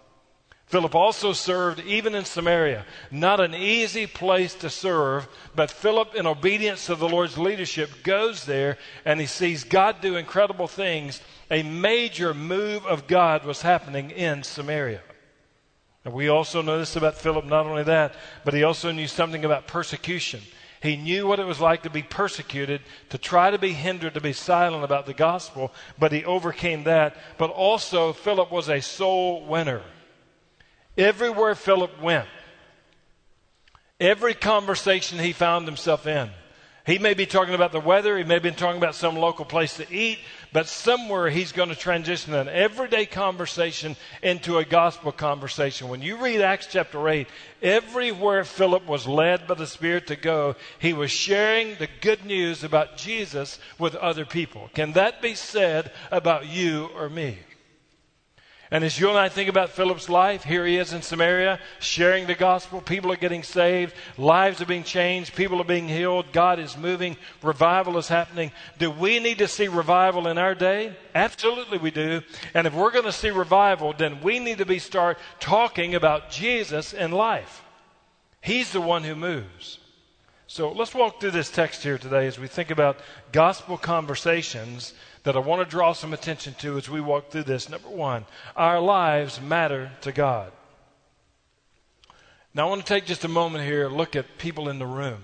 Philip 0.70 0.94
also 0.94 1.34
served 1.34 1.80
even 1.80 2.14
in 2.14 2.26
Samaria. 2.26 2.86
Not 3.10 3.40
an 3.40 3.56
easy 3.56 4.06
place 4.06 4.54
to 4.56 4.70
serve, 4.70 5.28
but 5.56 5.72
Philip, 5.72 6.14
in 6.14 6.28
obedience 6.28 6.86
to 6.86 6.96
the 6.96 7.10
Lord's 7.10 7.40
leadership, 7.40 8.04
goes 8.04 8.46
there 8.46 8.78
and 9.04 9.20
he 9.20 9.26
sees 9.26 9.64
God 9.64 10.00
do 10.00 10.16
incredible 10.16 10.68
things. 10.68 11.22
A 11.50 11.64
major 11.64 12.36
move 12.36 12.86
of 12.86 13.08
God 13.08 13.46
was 13.46 13.64
happening 13.64 14.12
in 14.12 14.44
Samaria. 14.44 15.02
And 16.06 16.14
we 16.14 16.28
also 16.28 16.62
know 16.62 16.78
this 16.78 16.96
about 16.96 17.18
Philip, 17.18 17.46
not 17.46 17.66
only 17.66 17.84
that, 17.84 18.14
but 18.46 18.54
he 18.54 18.62
also 18.62 18.92
knew 18.92 19.08
something 19.08 19.44
about 19.44 19.66
persecution. 19.66 20.42
He 20.84 20.98
knew 20.98 21.26
what 21.26 21.40
it 21.40 21.48
was 21.48 21.60
like 21.60 21.82
to 21.82 21.90
be 21.90 22.04
persecuted, 22.04 22.82
to 23.10 23.18
try 23.18 23.50
to 23.50 23.58
be 23.58 23.74
hindered, 23.74 24.14
to 24.14 24.22
be 24.22 24.34
silent 24.34 24.84
about 24.84 25.08
the 25.08 25.16
gospel, 25.16 25.74
but 25.98 26.12
he 26.12 26.24
overcame 26.24 26.84
that. 26.84 27.18
But 27.40 27.50
also, 27.50 28.14
Philip 28.14 28.52
was 28.52 28.70
a 28.70 28.82
soul 28.82 29.44
winner. 29.46 29.82
Everywhere 31.00 31.56
Philip 31.56 32.02
went, 32.02 32.28
every 34.02 34.34
conversation 34.34 35.18
he 35.18 35.32
found 35.32 35.66
himself 35.66 36.06
in, 36.06 36.30
he 36.86 36.98
may 36.98 37.14
be 37.14 37.26
talking 37.26 37.54
about 37.54 37.72
the 37.72 37.80
weather, 37.80 38.18
he 38.18 38.26
may 38.26 38.40
be 38.40 38.52
talking 38.52 38.76
about 38.76 38.96
some 38.96 39.16
local 39.16 39.46
place 39.46 39.78
to 39.78 39.90
eat, 39.90 40.20
but 40.52 40.68
somewhere 40.68 41.30
he's 41.30 41.54
going 41.54 41.70
to 41.70 41.76
transition 41.76 42.34
an 42.34 42.50
everyday 42.50 43.06
conversation 43.06 43.96
into 44.22 44.58
a 44.58 44.66
gospel 44.66 45.14
conversation. 45.14 45.88
When 45.88 46.02
you 46.02 46.18
read 46.18 46.42
Acts 46.42 46.68
chapter 46.70 47.08
8, 47.08 47.30
everywhere 47.62 48.44
Philip 48.44 48.86
was 48.86 49.08
led 49.08 49.48
by 49.48 49.54
the 49.54 49.68
Spirit 49.68 50.08
to 50.08 50.18
go, 50.18 50.58
he 50.80 50.92
was 50.92 51.12
sharing 51.12 51.76
the 51.76 51.88
good 52.02 52.26
news 52.26 52.66
about 52.66 52.98
Jesus 52.98 53.58
with 53.78 53.96
other 53.96 54.26
people. 54.26 54.70
Can 54.74 54.92
that 54.94 55.22
be 55.22 55.34
said 55.34 55.94
about 56.12 56.48
you 56.48 56.90
or 56.94 57.08
me? 57.08 57.38
And 58.72 58.84
as 58.84 59.00
you 59.00 59.10
and 59.10 59.18
I 59.18 59.30
think 59.30 59.50
about 59.50 59.72
Philip's 59.72 60.10
life, 60.10 60.44
here 60.44 60.64
he 60.64 60.78
is 60.78 60.94
in 60.94 61.02
Samaria 61.02 61.60
sharing 61.80 62.28
the 62.28 62.36
gospel. 62.36 62.82
People 62.82 63.12
are 63.12 63.16
getting 63.16 63.42
saved. 63.42 63.96
Lives 64.16 64.62
are 64.62 64.68
being 64.68 64.84
changed. 64.84 65.36
People 65.36 65.60
are 65.60 65.66
being 65.66 65.88
healed. 65.88 66.32
God 66.32 66.60
is 66.60 66.78
moving. 66.78 67.18
Revival 67.42 67.98
is 67.98 68.08
happening. 68.08 68.52
Do 68.78 68.92
we 68.92 69.20
need 69.20 69.40
to 69.40 69.48
see 69.48 69.68
revival 69.68 70.28
in 70.28 70.38
our 70.38 70.54
day? 70.54 70.96
Absolutely 71.16 71.80
we 71.80 71.90
do. 71.90 72.22
And 72.54 72.68
if 72.68 72.76
we're 72.76 72.92
going 72.92 73.06
to 73.06 73.12
see 73.12 73.32
revival, 73.32 73.94
then 73.98 74.22
we 74.22 74.38
need 74.38 74.60
to 74.60 74.68
be 74.68 74.78
start 74.78 75.18
talking 75.40 75.96
about 75.96 76.30
Jesus 76.30 76.94
in 76.94 77.12
life. 77.12 77.64
He's 78.42 78.72
the 78.72 78.82
one 78.82 79.04
who 79.04 79.16
moves. 79.16 79.79
So 80.52 80.72
let's 80.72 80.96
walk 80.96 81.22
through 81.22 81.30
this 81.30 81.52
text 81.52 81.84
here 81.84 82.00
today 82.00 82.26
as 82.26 82.40
we 82.40 82.48
think 82.48 82.72
about 82.72 82.98
gospel 83.32 83.78
conversations 83.78 84.96
that 85.22 85.36
I 85.36 85.40
want 85.40 85.62
to 85.62 85.70
draw 85.70 85.94
some 85.94 86.12
attention 86.12 86.56
to 86.56 86.76
as 86.76 86.90
we 86.90 87.00
walk 87.00 87.30
through 87.30 87.44
this. 87.44 87.70
Number 87.70 87.88
one, 87.88 88.26
our 88.56 88.80
lives 88.80 89.40
matter 89.40 89.92
to 90.02 90.12
God. 90.12 90.52
Now, 92.56 92.66
I 92.66 92.70
want 92.72 92.84
to 92.84 92.92
take 92.92 93.06
just 93.06 93.24
a 93.24 93.28
moment 93.28 93.64
here 93.64 93.86
and 93.86 93.96
look 93.96 94.16
at 94.16 94.40
people 94.40 94.70
in 94.70 94.80
the 94.80 94.88
room. 94.88 95.20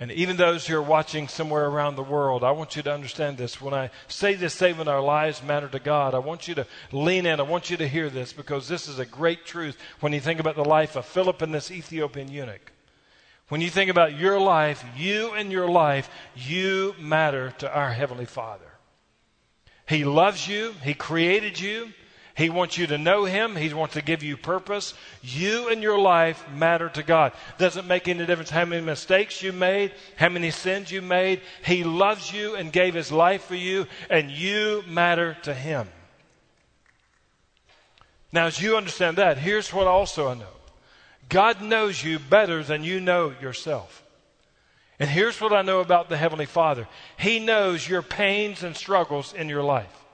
And 0.00 0.10
even 0.10 0.36
those 0.36 0.66
who 0.66 0.74
are 0.74 0.82
watching 0.82 1.28
somewhere 1.28 1.66
around 1.66 1.94
the 1.94 2.02
world, 2.02 2.42
I 2.42 2.50
want 2.50 2.74
you 2.74 2.82
to 2.82 2.92
understand 2.92 3.38
this. 3.38 3.60
When 3.60 3.74
I 3.74 3.90
say 4.08 4.34
this 4.34 4.54
statement, 4.54 4.88
our 4.88 5.00
lives 5.00 5.40
matter 5.40 5.68
to 5.68 5.78
God, 5.78 6.14
I 6.14 6.18
want 6.18 6.48
you 6.48 6.56
to 6.56 6.66
lean 6.90 7.26
in. 7.26 7.38
I 7.38 7.44
want 7.44 7.70
you 7.70 7.76
to 7.76 7.86
hear 7.86 8.10
this 8.10 8.32
because 8.32 8.66
this 8.66 8.88
is 8.88 8.98
a 8.98 9.06
great 9.06 9.46
truth 9.46 9.78
when 10.00 10.12
you 10.12 10.18
think 10.18 10.40
about 10.40 10.56
the 10.56 10.64
life 10.64 10.96
of 10.96 11.06
Philip 11.06 11.40
and 11.42 11.54
this 11.54 11.70
Ethiopian 11.70 12.26
eunuch. 12.26 12.72
When 13.48 13.60
you 13.60 13.70
think 13.70 13.90
about 13.90 14.18
your 14.18 14.40
life, 14.40 14.84
you 14.96 15.32
and 15.32 15.52
your 15.52 15.68
life, 15.68 16.08
you 16.34 16.94
matter 16.98 17.52
to 17.58 17.72
our 17.72 17.90
Heavenly 17.90 18.24
Father. 18.24 18.64
He 19.86 20.04
loves 20.04 20.48
you. 20.48 20.74
He 20.82 20.94
created 20.94 21.60
you. 21.60 21.92
He 22.36 22.50
wants 22.50 22.78
you 22.78 22.86
to 22.88 22.98
know 22.98 23.26
Him. 23.26 23.54
He 23.54 23.72
wants 23.72 23.94
to 23.94 24.02
give 24.02 24.22
you 24.22 24.36
purpose. 24.36 24.94
You 25.22 25.68
and 25.68 25.82
your 25.82 25.98
life 25.98 26.44
matter 26.50 26.88
to 26.88 27.02
God. 27.02 27.32
Doesn't 27.58 27.86
make 27.86 28.08
any 28.08 28.26
difference 28.26 28.50
how 28.50 28.64
many 28.64 28.84
mistakes 28.84 29.42
you 29.42 29.52
made, 29.52 29.92
how 30.16 30.30
many 30.30 30.50
sins 30.50 30.90
you 30.90 31.00
made. 31.00 31.42
He 31.64 31.84
loves 31.84 32.32
you 32.32 32.56
and 32.56 32.72
gave 32.72 32.94
His 32.94 33.12
life 33.12 33.44
for 33.44 33.54
you, 33.54 33.86
and 34.10 34.30
you 34.30 34.82
matter 34.88 35.36
to 35.42 35.54
Him. 35.54 35.86
Now, 38.32 38.46
as 38.46 38.60
you 38.60 38.76
understand 38.76 39.18
that, 39.18 39.38
here's 39.38 39.72
what 39.72 39.86
also 39.86 40.28
I 40.28 40.34
know 40.34 40.46
God 41.28 41.62
knows 41.62 42.02
you 42.02 42.18
better 42.18 42.62
than 42.62 42.84
you 42.84 43.00
know 43.00 43.34
yourself. 43.40 44.02
And 44.98 45.10
here's 45.10 45.40
what 45.40 45.52
I 45.52 45.62
know 45.62 45.80
about 45.80 46.08
the 46.08 46.16
Heavenly 46.16 46.46
Father 46.46 46.86
He 47.16 47.38
knows 47.38 47.88
your 47.88 48.02
pains 48.02 48.62
and 48.62 48.76
struggles 48.76 49.32
in 49.32 49.48
your 49.48 49.62
life. 49.62 50.04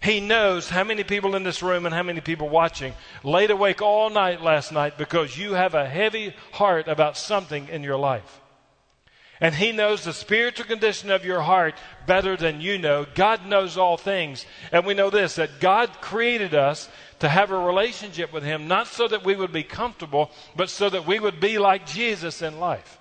He 0.00 0.20
knows 0.20 0.68
how 0.68 0.84
many 0.84 1.02
people 1.02 1.34
in 1.34 1.44
this 1.44 1.62
room 1.62 1.86
and 1.86 1.94
how 1.94 2.02
many 2.02 2.20
people 2.20 2.50
watching 2.50 2.92
laid 3.22 3.50
awake 3.50 3.80
all 3.80 4.10
night 4.10 4.42
last 4.42 4.70
night 4.70 4.98
because 4.98 5.38
you 5.38 5.54
have 5.54 5.74
a 5.74 5.88
heavy 5.88 6.34
heart 6.52 6.88
about 6.88 7.16
something 7.16 7.68
in 7.68 7.82
your 7.82 7.96
life. 7.96 8.42
And 9.44 9.54
He 9.54 9.72
knows 9.72 10.02
the 10.04 10.14
spiritual 10.14 10.64
condition 10.64 11.10
of 11.10 11.26
your 11.26 11.42
heart 11.42 11.74
better 12.06 12.34
than 12.34 12.62
you 12.62 12.78
know. 12.78 13.04
God 13.14 13.44
knows 13.44 13.76
all 13.76 13.98
things. 13.98 14.46
And 14.72 14.86
we 14.86 14.94
know 14.94 15.10
this 15.10 15.34
that 15.34 15.60
God 15.60 16.00
created 16.00 16.54
us 16.54 16.88
to 17.18 17.28
have 17.28 17.50
a 17.50 17.58
relationship 17.58 18.32
with 18.32 18.42
Him, 18.42 18.68
not 18.68 18.86
so 18.86 19.06
that 19.06 19.22
we 19.22 19.36
would 19.36 19.52
be 19.52 19.62
comfortable, 19.62 20.30
but 20.56 20.70
so 20.70 20.88
that 20.88 21.06
we 21.06 21.20
would 21.20 21.40
be 21.40 21.58
like 21.58 21.84
Jesus 21.84 22.40
in 22.40 22.58
life. 22.58 22.98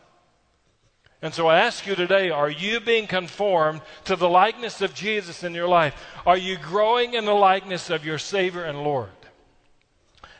And 1.21 1.33
so 1.33 1.47
I 1.47 1.59
ask 1.59 1.87
you 1.87 1.95
today 1.95 2.29
are 2.29 2.49
you 2.49 2.81
being 2.81 3.07
conformed 3.07 3.79
to 4.03 4.17
the 4.17 4.27
likeness 4.27 4.81
of 4.81 4.93
Jesus 4.93 5.45
in 5.45 5.53
your 5.53 5.69
life? 5.69 5.95
Are 6.25 6.35
you 6.35 6.57
growing 6.57 7.13
in 7.13 7.23
the 7.23 7.31
likeness 7.31 7.89
of 7.89 8.05
your 8.05 8.17
Savior 8.17 8.65
and 8.65 8.83
Lord? 8.83 9.22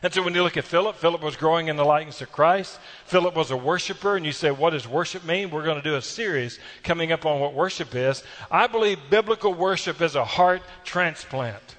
And 0.04 0.12
so 0.12 0.22
when 0.22 0.34
you 0.34 0.42
look 0.42 0.58
at 0.58 0.64
Philip, 0.64 0.96
Philip 0.96 1.22
was 1.22 1.34
growing 1.34 1.68
in 1.68 1.76
the 1.76 1.84
likeness 1.84 2.20
of 2.20 2.30
Christ. 2.30 2.78
Philip 3.06 3.34
was 3.34 3.50
a 3.50 3.56
worshiper, 3.56 4.16
and 4.16 4.26
you 4.26 4.32
say, 4.32 4.50
what 4.50 4.74
does 4.74 4.86
worship 4.86 5.24
mean? 5.24 5.48
We're 5.48 5.64
going 5.64 5.80
to 5.80 5.82
do 5.82 5.96
a 5.96 6.02
series 6.02 6.58
coming 6.82 7.10
up 7.10 7.24
on 7.24 7.40
what 7.40 7.54
worship 7.54 7.94
is. 7.94 8.22
I 8.50 8.66
believe 8.66 8.98
biblical 9.08 9.54
worship 9.54 10.02
is 10.02 10.14
a 10.14 10.24
heart 10.26 10.60
transplant. 10.84 11.76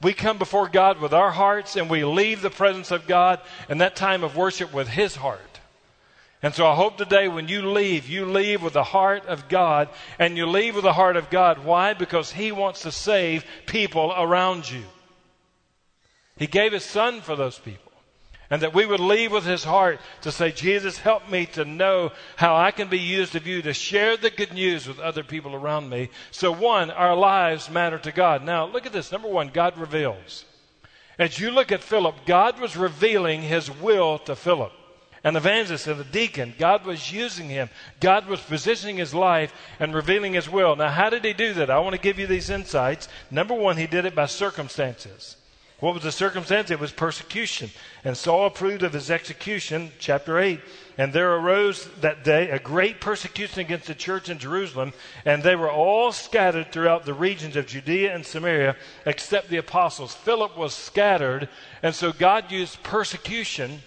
We 0.00 0.12
come 0.12 0.38
before 0.38 0.68
God 0.68 1.00
with 1.00 1.12
our 1.12 1.32
hearts, 1.32 1.74
and 1.74 1.90
we 1.90 2.04
leave 2.04 2.40
the 2.40 2.50
presence 2.50 2.92
of 2.92 3.08
God 3.08 3.40
in 3.68 3.78
that 3.78 3.96
time 3.96 4.22
of 4.22 4.36
worship 4.36 4.72
with 4.72 4.86
His 4.86 5.16
heart. 5.16 5.58
And 6.44 6.54
so 6.54 6.68
I 6.68 6.76
hope 6.76 6.98
today 6.98 7.26
when 7.26 7.48
you 7.48 7.72
leave, 7.72 8.08
you 8.08 8.26
leave 8.26 8.62
with 8.62 8.74
the 8.74 8.84
heart 8.84 9.26
of 9.26 9.48
God, 9.48 9.88
and 10.20 10.36
you 10.36 10.46
leave 10.46 10.76
with 10.76 10.84
the 10.84 10.92
heart 10.92 11.16
of 11.16 11.30
God. 11.30 11.64
Why? 11.64 11.94
Because 11.94 12.30
He 12.30 12.52
wants 12.52 12.82
to 12.82 12.92
save 12.92 13.44
people 13.66 14.14
around 14.16 14.70
you. 14.70 14.84
He 16.40 16.46
gave 16.46 16.72
His 16.72 16.84
Son 16.84 17.20
for 17.20 17.36
those 17.36 17.58
people. 17.58 17.92
And 18.48 18.62
that 18.62 18.74
we 18.74 18.86
would 18.86 18.98
leave 18.98 19.30
with 19.30 19.44
His 19.44 19.62
heart 19.62 20.00
to 20.22 20.32
say, 20.32 20.50
Jesus, 20.50 20.98
help 20.98 21.30
me 21.30 21.46
to 21.46 21.64
know 21.64 22.10
how 22.34 22.56
I 22.56 22.72
can 22.72 22.88
be 22.88 22.98
used 22.98 23.36
of 23.36 23.46
you 23.46 23.62
to 23.62 23.74
share 23.74 24.16
the 24.16 24.30
good 24.30 24.52
news 24.52 24.88
with 24.88 24.98
other 24.98 25.22
people 25.22 25.54
around 25.54 25.88
me. 25.88 26.08
So, 26.32 26.50
one, 26.50 26.90
our 26.90 27.14
lives 27.14 27.70
matter 27.70 27.98
to 27.98 28.10
God. 28.10 28.42
Now, 28.42 28.64
look 28.64 28.86
at 28.86 28.92
this. 28.92 29.12
Number 29.12 29.28
one, 29.28 29.50
God 29.50 29.78
reveals. 29.78 30.46
As 31.18 31.38
you 31.38 31.50
look 31.50 31.70
at 31.70 31.82
Philip, 31.82 32.16
God 32.24 32.58
was 32.58 32.74
revealing 32.74 33.42
His 33.42 33.70
will 33.70 34.18
to 34.20 34.34
Philip 34.34 34.72
an 35.22 35.36
evangelist 35.36 35.86
and 35.86 36.00
a 36.00 36.04
deacon. 36.04 36.54
God 36.58 36.86
was 36.86 37.12
using 37.12 37.50
him. 37.50 37.68
God 38.00 38.26
was 38.26 38.40
positioning 38.40 38.96
his 38.96 39.12
life 39.12 39.52
and 39.78 39.94
revealing 39.94 40.32
his 40.32 40.48
will. 40.48 40.76
Now, 40.76 40.88
how 40.88 41.10
did 41.10 41.26
he 41.26 41.34
do 41.34 41.52
that? 41.52 41.68
I 41.68 41.78
want 41.80 41.94
to 41.94 42.00
give 42.00 42.18
you 42.18 42.26
these 42.26 42.48
insights. 42.48 43.06
Number 43.30 43.52
one, 43.52 43.76
he 43.76 43.86
did 43.86 44.06
it 44.06 44.14
by 44.14 44.24
circumstances. 44.24 45.36
What 45.80 45.94
was 45.94 46.02
the 46.02 46.12
circumstance? 46.12 46.70
It 46.70 46.78
was 46.78 46.92
persecution. 46.92 47.70
And 48.04 48.14
Saul 48.14 48.46
approved 48.46 48.82
of 48.82 48.92
his 48.92 49.10
execution, 49.10 49.92
chapter 49.98 50.38
8. 50.38 50.60
And 50.98 51.12
there 51.12 51.34
arose 51.34 51.88
that 52.02 52.22
day 52.22 52.50
a 52.50 52.58
great 52.58 53.00
persecution 53.00 53.60
against 53.60 53.86
the 53.86 53.94
church 53.94 54.28
in 54.28 54.38
Jerusalem, 54.38 54.92
and 55.24 55.42
they 55.42 55.56
were 55.56 55.70
all 55.70 56.12
scattered 56.12 56.70
throughout 56.70 57.06
the 57.06 57.14
regions 57.14 57.56
of 57.56 57.66
Judea 57.66 58.14
and 58.14 58.26
Samaria, 58.26 58.76
except 59.06 59.48
the 59.48 59.56
apostles. 59.56 60.14
Philip 60.14 60.58
was 60.58 60.74
scattered, 60.74 61.48
and 61.82 61.94
so 61.94 62.12
God 62.12 62.52
used 62.52 62.82
persecution 62.82 63.80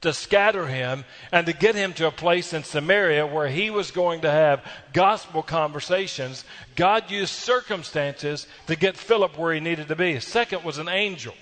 to 0.00 0.12
scatter 0.12 0.66
him 0.66 1.04
and 1.32 1.46
to 1.46 1.52
get 1.52 1.74
him 1.74 1.92
to 1.94 2.06
a 2.06 2.12
place 2.12 2.52
in 2.52 2.62
Samaria 2.62 3.26
where 3.26 3.48
he 3.48 3.70
was 3.70 3.90
going 3.90 4.20
to 4.20 4.30
have 4.30 4.64
gospel 4.92 5.42
conversations. 5.42 6.44
God 6.76 7.10
used 7.10 7.32
circumstances 7.32 8.46
to 8.68 8.76
get 8.76 8.96
Philip 8.96 9.36
where 9.36 9.52
he 9.52 9.60
needed 9.60 9.88
to 9.88 9.96
be. 9.96 10.20
Second 10.20 10.62
was 10.62 10.78
an 10.78 10.88
angel. 10.88 11.34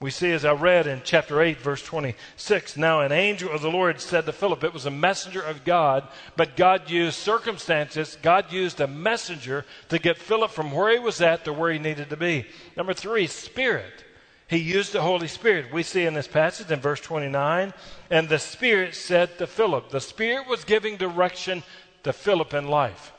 We 0.00 0.12
see, 0.12 0.30
as 0.30 0.44
I 0.44 0.52
read 0.52 0.86
in 0.86 1.02
chapter 1.02 1.42
8, 1.42 1.58
verse 1.58 1.82
26, 1.82 2.76
now 2.76 3.00
an 3.00 3.10
angel 3.10 3.50
of 3.50 3.62
the 3.62 3.70
Lord 3.70 4.00
said 4.00 4.26
to 4.26 4.32
Philip, 4.32 4.62
it 4.62 4.72
was 4.72 4.86
a 4.86 4.92
messenger 4.92 5.42
of 5.42 5.64
God, 5.64 6.06
but 6.36 6.56
God 6.56 6.88
used 6.88 7.18
circumstances, 7.18 8.16
God 8.22 8.52
used 8.52 8.80
a 8.80 8.86
messenger 8.86 9.64
to 9.88 9.98
get 9.98 10.16
Philip 10.16 10.52
from 10.52 10.70
where 10.70 10.92
he 10.92 11.00
was 11.00 11.20
at 11.20 11.44
to 11.44 11.52
where 11.52 11.72
he 11.72 11.80
needed 11.80 12.10
to 12.10 12.16
be. 12.16 12.46
Number 12.76 12.94
three, 12.94 13.26
spirit. 13.26 14.04
He 14.48 14.56
used 14.56 14.92
the 14.92 15.02
Holy 15.02 15.28
Spirit. 15.28 15.72
We 15.72 15.82
see 15.82 16.06
in 16.06 16.14
this 16.14 16.26
passage 16.26 16.70
in 16.70 16.80
verse 16.80 17.00
29, 17.00 17.74
and 18.10 18.28
the 18.28 18.38
Spirit 18.38 18.94
said 18.94 19.36
to 19.38 19.46
Philip, 19.46 19.90
the 19.90 20.00
Spirit 20.00 20.48
was 20.48 20.64
giving 20.64 20.96
direction 20.96 21.62
to 22.02 22.14
Philip 22.14 22.54
in 22.54 22.66
life. 22.66 23.12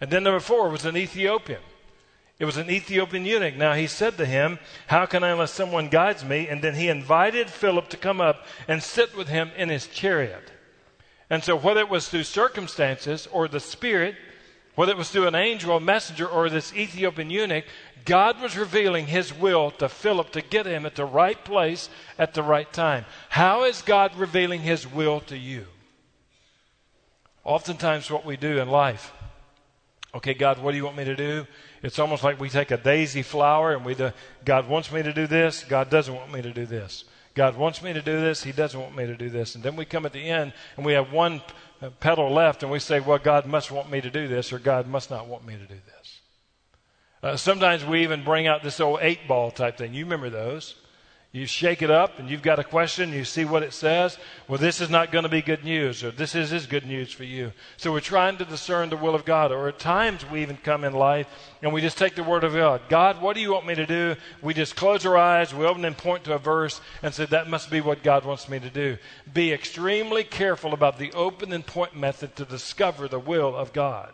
And 0.00 0.10
then 0.10 0.24
number 0.24 0.40
four 0.40 0.68
was 0.68 0.84
an 0.84 0.96
Ethiopian. 0.96 1.60
It 2.40 2.44
was 2.44 2.56
an 2.56 2.70
Ethiopian 2.70 3.24
eunuch. 3.24 3.54
Now 3.54 3.74
he 3.74 3.86
said 3.86 4.16
to 4.16 4.26
him, 4.26 4.58
How 4.88 5.06
can 5.06 5.22
I 5.22 5.28
unless 5.28 5.52
someone 5.52 5.88
guides 5.88 6.24
me? 6.24 6.48
And 6.48 6.60
then 6.60 6.74
he 6.74 6.88
invited 6.88 7.48
Philip 7.48 7.88
to 7.90 7.96
come 7.96 8.20
up 8.20 8.44
and 8.66 8.82
sit 8.82 9.16
with 9.16 9.28
him 9.28 9.52
in 9.56 9.68
his 9.68 9.86
chariot. 9.86 10.50
And 11.30 11.44
so, 11.44 11.54
whether 11.54 11.80
it 11.80 11.88
was 11.88 12.08
through 12.08 12.24
circumstances 12.24 13.28
or 13.30 13.46
the 13.46 13.60
Spirit, 13.60 14.16
whether 14.74 14.92
it 14.92 14.98
was 14.98 15.10
through 15.10 15.26
an 15.26 15.34
angel, 15.34 15.76
a 15.76 15.80
messenger, 15.80 16.26
or 16.26 16.48
this 16.48 16.74
Ethiopian 16.74 17.30
eunuch, 17.30 17.64
God 18.04 18.40
was 18.40 18.56
revealing 18.56 19.06
His 19.06 19.32
will 19.32 19.70
to 19.72 19.88
Philip 19.88 20.30
to 20.32 20.40
get 20.40 20.66
him 20.66 20.86
at 20.86 20.96
the 20.96 21.04
right 21.04 21.42
place 21.44 21.88
at 22.18 22.34
the 22.34 22.42
right 22.42 22.70
time. 22.72 23.04
How 23.28 23.64
is 23.64 23.82
God 23.82 24.16
revealing 24.16 24.60
His 24.60 24.86
will 24.86 25.20
to 25.20 25.36
you? 25.36 25.66
Oftentimes, 27.44 28.10
what 28.10 28.24
we 28.24 28.36
do 28.36 28.58
in 28.58 28.68
life, 28.68 29.12
okay, 30.14 30.34
God, 30.34 30.58
what 30.58 30.70
do 30.70 30.76
you 30.76 30.84
want 30.84 30.96
me 30.96 31.04
to 31.04 31.16
do? 31.16 31.46
It's 31.82 31.98
almost 31.98 32.22
like 32.22 32.40
we 32.40 32.48
take 32.48 32.70
a 32.70 32.76
daisy 32.76 33.22
flower 33.22 33.72
and 33.72 33.84
we, 33.84 33.94
do, 33.94 34.12
God 34.44 34.68
wants 34.68 34.92
me 34.92 35.02
to 35.02 35.12
do 35.12 35.26
this, 35.26 35.64
God 35.64 35.90
doesn't 35.90 36.14
want 36.14 36.32
me 36.32 36.40
to 36.42 36.52
do 36.52 36.66
this. 36.66 37.04
God 37.34 37.56
wants 37.56 37.82
me 37.82 37.92
to 37.92 38.02
do 38.02 38.20
this, 38.20 38.44
He 38.44 38.52
doesn't 38.52 38.78
want 38.78 38.96
me 38.96 39.06
to 39.06 39.16
do 39.16 39.30
this. 39.30 39.54
And 39.54 39.64
then 39.64 39.74
we 39.74 39.84
come 39.84 40.06
at 40.06 40.12
the 40.12 40.28
end 40.28 40.52
and 40.76 40.86
we 40.86 40.92
have 40.92 41.12
one 41.12 41.42
petal 41.90 42.30
left 42.30 42.62
and 42.62 42.70
we 42.70 42.78
say, 42.78 43.00
well, 43.00 43.18
God 43.18 43.46
must 43.46 43.70
want 43.70 43.90
me 43.90 44.00
to 44.00 44.10
do 44.10 44.28
this 44.28 44.52
or 44.52 44.58
God 44.58 44.86
must 44.86 45.10
not 45.10 45.26
want 45.26 45.46
me 45.46 45.54
to 45.54 45.66
do 45.66 45.74
this. 45.74 46.20
Uh, 47.22 47.36
sometimes 47.36 47.84
we 47.84 48.02
even 48.02 48.24
bring 48.24 48.46
out 48.46 48.62
this 48.62 48.80
old 48.80 48.98
eight 49.02 49.28
ball 49.28 49.50
type 49.50 49.78
thing. 49.78 49.94
You 49.94 50.04
remember 50.04 50.30
those. 50.30 50.74
You 51.34 51.46
shake 51.46 51.80
it 51.80 51.90
up 51.90 52.18
and 52.18 52.28
you've 52.28 52.42
got 52.42 52.58
a 52.58 52.64
question, 52.64 53.10
you 53.10 53.24
see 53.24 53.46
what 53.46 53.62
it 53.62 53.72
says. 53.72 54.18
Well, 54.48 54.58
this 54.58 54.82
is 54.82 54.90
not 54.90 55.10
going 55.10 55.22
to 55.22 55.30
be 55.30 55.40
good 55.40 55.64
news, 55.64 56.04
or 56.04 56.10
this 56.10 56.34
is, 56.34 56.52
is 56.52 56.66
good 56.66 56.84
news 56.84 57.10
for 57.10 57.24
you. 57.24 57.52
So 57.78 57.90
we're 57.90 58.00
trying 58.00 58.36
to 58.36 58.44
discern 58.44 58.90
the 58.90 58.98
will 58.98 59.14
of 59.14 59.24
God. 59.24 59.50
Or 59.50 59.66
at 59.66 59.78
times 59.78 60.28
we 60.28 60.42
even 60.42 60.58
come 60.58 60.84
in 60.84 60.92
life 60.92 61.26
and 61.62 61.72
we 61.72 61.80
just 61.80 61.96
take 61.96 62.16
the 62.16 62.22
word 62.22 62.44
of 62.44 62.52
God. 62.52 62.82
God, 62.90 63.22
what 63.22 63.34
do 63.34 63.40
you 63.40 63.50
want 63.50 63.66
me 63.66 63.74
to 63.74 63.86
do? 63.86 64.14
We 64.42 64.52
just 64.52 64.76
close 64.76 65.06
our 65.06 65.16
eyes, 65.16 65.54
we 65.54 65.64
open 65.64 65.86
and 65.86 65.96
point 65.96 66.24
to 66.24 66.34
a 66.34 66.38
verse 66.38 66.82
and 67.02 67.14
say, 67.14 67.24
that 67.24 67.48
must 67.48 67.70
be 67.70 67.80
what 67.80 68.02
God 68.02 68.26
wants 68.26 68.50
me 68.50 68.60
to 68.60 68.68
do. 68.68 68.98
Be 69.32 69.52
extremely 69.52 70.24
careful 70.24 70.74
about 70.74 70.98
the 70.98 71.12
open 71.12 71.54
and 71.54 71.64
point 71.64 71.96
method 71.96 72.36
to 72.36 72.44
discover 72.44 73.08
the 73.08 73.18
will 73.18 73.56
of 73.56 73.72
God. 73.72 74.12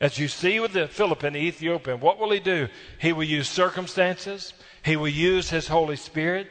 As 0.00 0.18
you 0.18 0.28
see 0.28 0.60
with 0.60 0.72
the 0.72 0.88
Philip 0.88 1.22
and 1.24 1.36
the 1.36 1.40
Ethiopian, 1.40 2.00
what 2.00 2.18
will 2.18 2.30
he 2.30 2.40
do? 2.40 2.68
He 2.98 3.12
will 3.12 3.24
use 3.24 3.48
circumstances. 3.48 4.54
He 4.82 4.96
will 4.96 5.08
use 5.08 5.50
His 5.50 5.68
Holy 5.68 5.96
Spirit. 5.96 6.46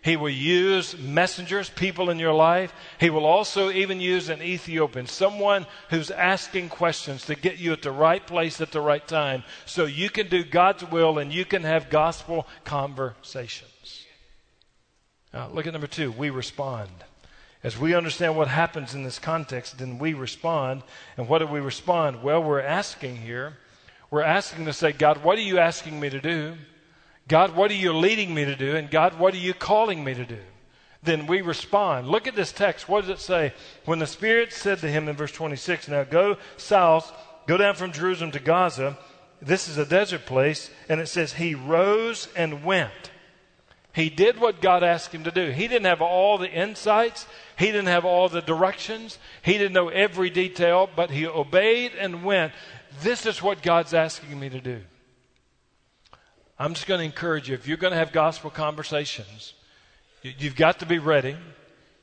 He 0.00 0.16
will 0.16 0.30
use 0.30 0.98
messengers, 0.98 1.70
people 1.70 2.10
in 2.10 2.18
your 2.18 2.32
life. 2.34 2.74
He 3.00 3.08
will 3.08 3.24
also 3.24 3.70
even 3.70 4.00
use 4.00 4.28
an 4.28 4.42
Ethiopian, 4.42 5.06
someone 5.06 5.66
who's 5.88 6.10
asking 6.10 6.68
questions 6.68 7.24
to 7.26 7.34
get 7.34 7.58
you 7.58 7.72
at 7.72 7.80
the 7.80 7.90
right 7.90 8.26
place 8.26 8.60
at 8.60 8.70
the 8.70 8.82
right 8.82 9.06
time 9.06 9.44
so 9.64 9.86
you 9.86 10.10
can 10.10 10.28
do 10.28 10.44
God's 10.44 10.84
will 10.90 11.18
and 11.18 11.32
you 11.32 11.46
can 11.46 11.62
have 11.62 11.88
gospel 11.88 12.46
conversations. 12.64 14.04
Now, 15.32 15.48
look 15.48 15.66
at 15.66 15.72
number 15.72 15.86
two. 15.86 16.12
We 16.12 16.28
respond. 16.28 16.90
As 17.64 17.78
we 17.78 17.94
understand 17.94 18.36
what 18.36 18.48
happens 18.48 18.94
in 18.94 19.04
this 19.04 19.18
context, 19.18 19.78
then 19.78 19.98
we 19.98 20.12
respond. 20.12 20.82
And 21.16 21.26
what 21.26 21.38
do 21.38 21.46
we 21.46 21.60
respond? 21.60 22.22
Well, 22.22 22.42
we're 22.42 22.60
asking 22.60 23.16
here. 23.16 23.56
We're 24.10 24.20
asking 24.22 24.66
to 24.66 24.74
say, 24.74 24.92
God, 24.92 25.24
what 25.24 25.38
are 25.38 25.42
you 25.42 25.58
asking 25.58 25.98
me 25.98 26.10
to 26.10 26.20
do? 26.20 26.56
God, 27.26 27.56
what 27.56 27.70
are 27.70 27.74
you 27.74 27.94
leading 27.94 28.34
me 28.34 28.44
to 28.44 28.54
do? 28.54 28.76
And 28.76 28.90
God, 28.90 29.18
what 29.18 29.32
are 29.32 29.38
you 29.38 29.54
calling 29.54 30.04
me 30.04 30.12
to 30.12 30.26
do? 30.26 30.38
Then 31.02 31.26
we 31.26 31.40
respond. 31.40 32.06
Look 32.06 32.26
at 32.26 32.36
this 32.36 32.52
text. 32.52 32.86
What 32.86 33.00
does 33.00 33.10
it 33.10 33.18
say? 33.18 33.54
When 33.86 33.98
the 33.98 34.06
Spirit 34.06 34.52
said 34.52 34.78
to 34.80 34.88
him 34.88 35.08
in 35.08 35.16
verse 35.16 35.32
26, 35.32 35.88
Now 35.88 36.04
go 36.04 36.36
south, 36.58 37.10
go 37.46 37.56
down 37.56 37.76
from 37.76 37.92
Jerusalem 37.92 38.30
to 38.32 38.40
Gaza, 38.40 38.98
This 39.40 39.68
is 39.68 39.78
a 39.78 39.86
desert 39.86 40.26
place, 40.26 40.70
and 40.88 41.00
it 41.00 41.06
says 41.06 41.32
he 41.32 41.54
rose 41.54 42.28
and 42.36 42.62
went. 42.62 43.10
He 43.94 44.10
did 44.10 44.40
what 44.40 44.60
God 44.60 44.82
asked 44.82 45.14
him 45.14 45.22
to 45.22 45.30
do. 45.30 45.50
He 45.50 45.68
didn't 45.68 45.86
have 45.86 46.02
all 46.02 46.36
the 46.36 46.50
insights, 46.50 47.28
he 47.56 47.66
didn't 47.66 47.86
have 47.86 48.04
all 48.04 48.28
the 48.28 48.42
directions, 48.42 49.18
he 49.42 49.52
didn't 49.52 49.72
know 49.72 49.88
every 49.88 50.30
detail, 50.30 50.90
but 50.94 51.10
he 51.10 51.26
obeyed 51.26 51.92
and 51.98 52.24
went. 52.24 52.52
This 53.02 53.24
is 53.24 53.40
what 53.40 53.62
God's 53.62 53.94
asking 53.94 54.38
me 54.38 54.48
to 54.48 54.60
do. 54.60 54.80
I'm 56.58 56.74
just 56.74 56.88
going 56.88 56.98
to 56.98 57.04
encourage 57.04 57.48
you 57.48 57.54
if 57.54 57.68
you're 57.68 57.76
going 57.76 57.92
to 57.92 57.98
have 57.98 58.12
gospel 58.12 58.50
conversations, 58.50 59.54
you've 60.22 60.56
got 60.56 60.80
to 60.80 60.86
be 60.86 60.98
ready. 60.98 61.36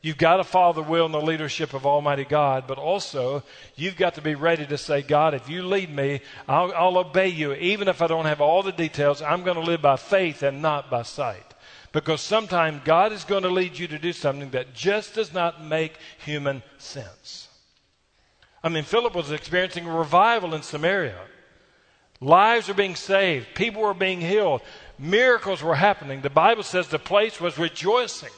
You've 0.01 0.17
got 0.17 0.37
to 0.37 0.43
follow 0.43 0.73
the 0.73 0.81
will 0.81 1.05
and 1.05 1.13
the 1.13 1.21
leadership 1.21 1.73
of 1.73 1.85
Almighty 1.85 2.25
God, 2.25 2.65
but 2.67 2.79
also 2.79 3.43
you've 3.75 3.97
got 3.97 4.15
to 4.15 4.21
be 4.21 4.33
ready 4.33 4.65
to 4.65 4.77
say, 4.77 5.01
God, 5.01 5.35
if 5.35 5.47
you 5.47 5.63
lead 5.63 5.93
me, 5.93 6.21
I'll, 6.47 6.73
I'll 6.73 6.97
obey 6.97 7.27
you. 7.27 7.53
Even 7.53 7.87
if 7.87 8.01
I 8.01 8.07
don't 8.07 8.25
have 8.25 8.41
all 8.41 8.63
the 8.63 8.71
details, 8.71 9.21
I'm 9.21 9.43
going 9.43 9.57
to 9.57 9.63
live 9.63 9.81
by 9.81 9.97
faith 9.97 10.41
and 10.41 10.61
not 10.61 10.89
by 10.89 11.03
sight. 11.03 11.50
Because 11.91 12.21
sometimes 12.21 12.81
God 12.85 13.11
is 13.11 13.23
going 13.23 13.43
to 13.43 13.49
lead 13.49 13.77
you 13.77 13.87
to 13.87 13.99
do 13.99 14.13
something 14.13 14.49
that 14.51 14.73
just 14.73 15.15
does 15.15 15.33
not 15.33 15.63
make 15.63 15.97
human 16.23 16.63
sense. 16.77 17.49
I 18.63 18.69
mean, 18.69 18.83
Philip 18.83 19.15
was 19.15 19.31
experiencing 19.31 19.87
a 19.87 19.97
revival 19.97 20.53
in 20.53 20.61
Samaria. 20.61 21.19
Lives 22.21 22.67
were 22.67 22.75
being 22.75 22.95
saved, 22.95 23.47
people 23.55 23.81
were 23.81 23.95
being 23.95 24.21
healed, 24.21 24.61
miracles 24.99 25.63
were 25.63 25.75
happening. 25.75 26.21
The 26.21 26.29
Bible 26.29 26.61
says 26.61 26.87
the 26.87 26.99
place 26.99 27.41
was 27.41 27.57
rejoicing. 27.57 28.29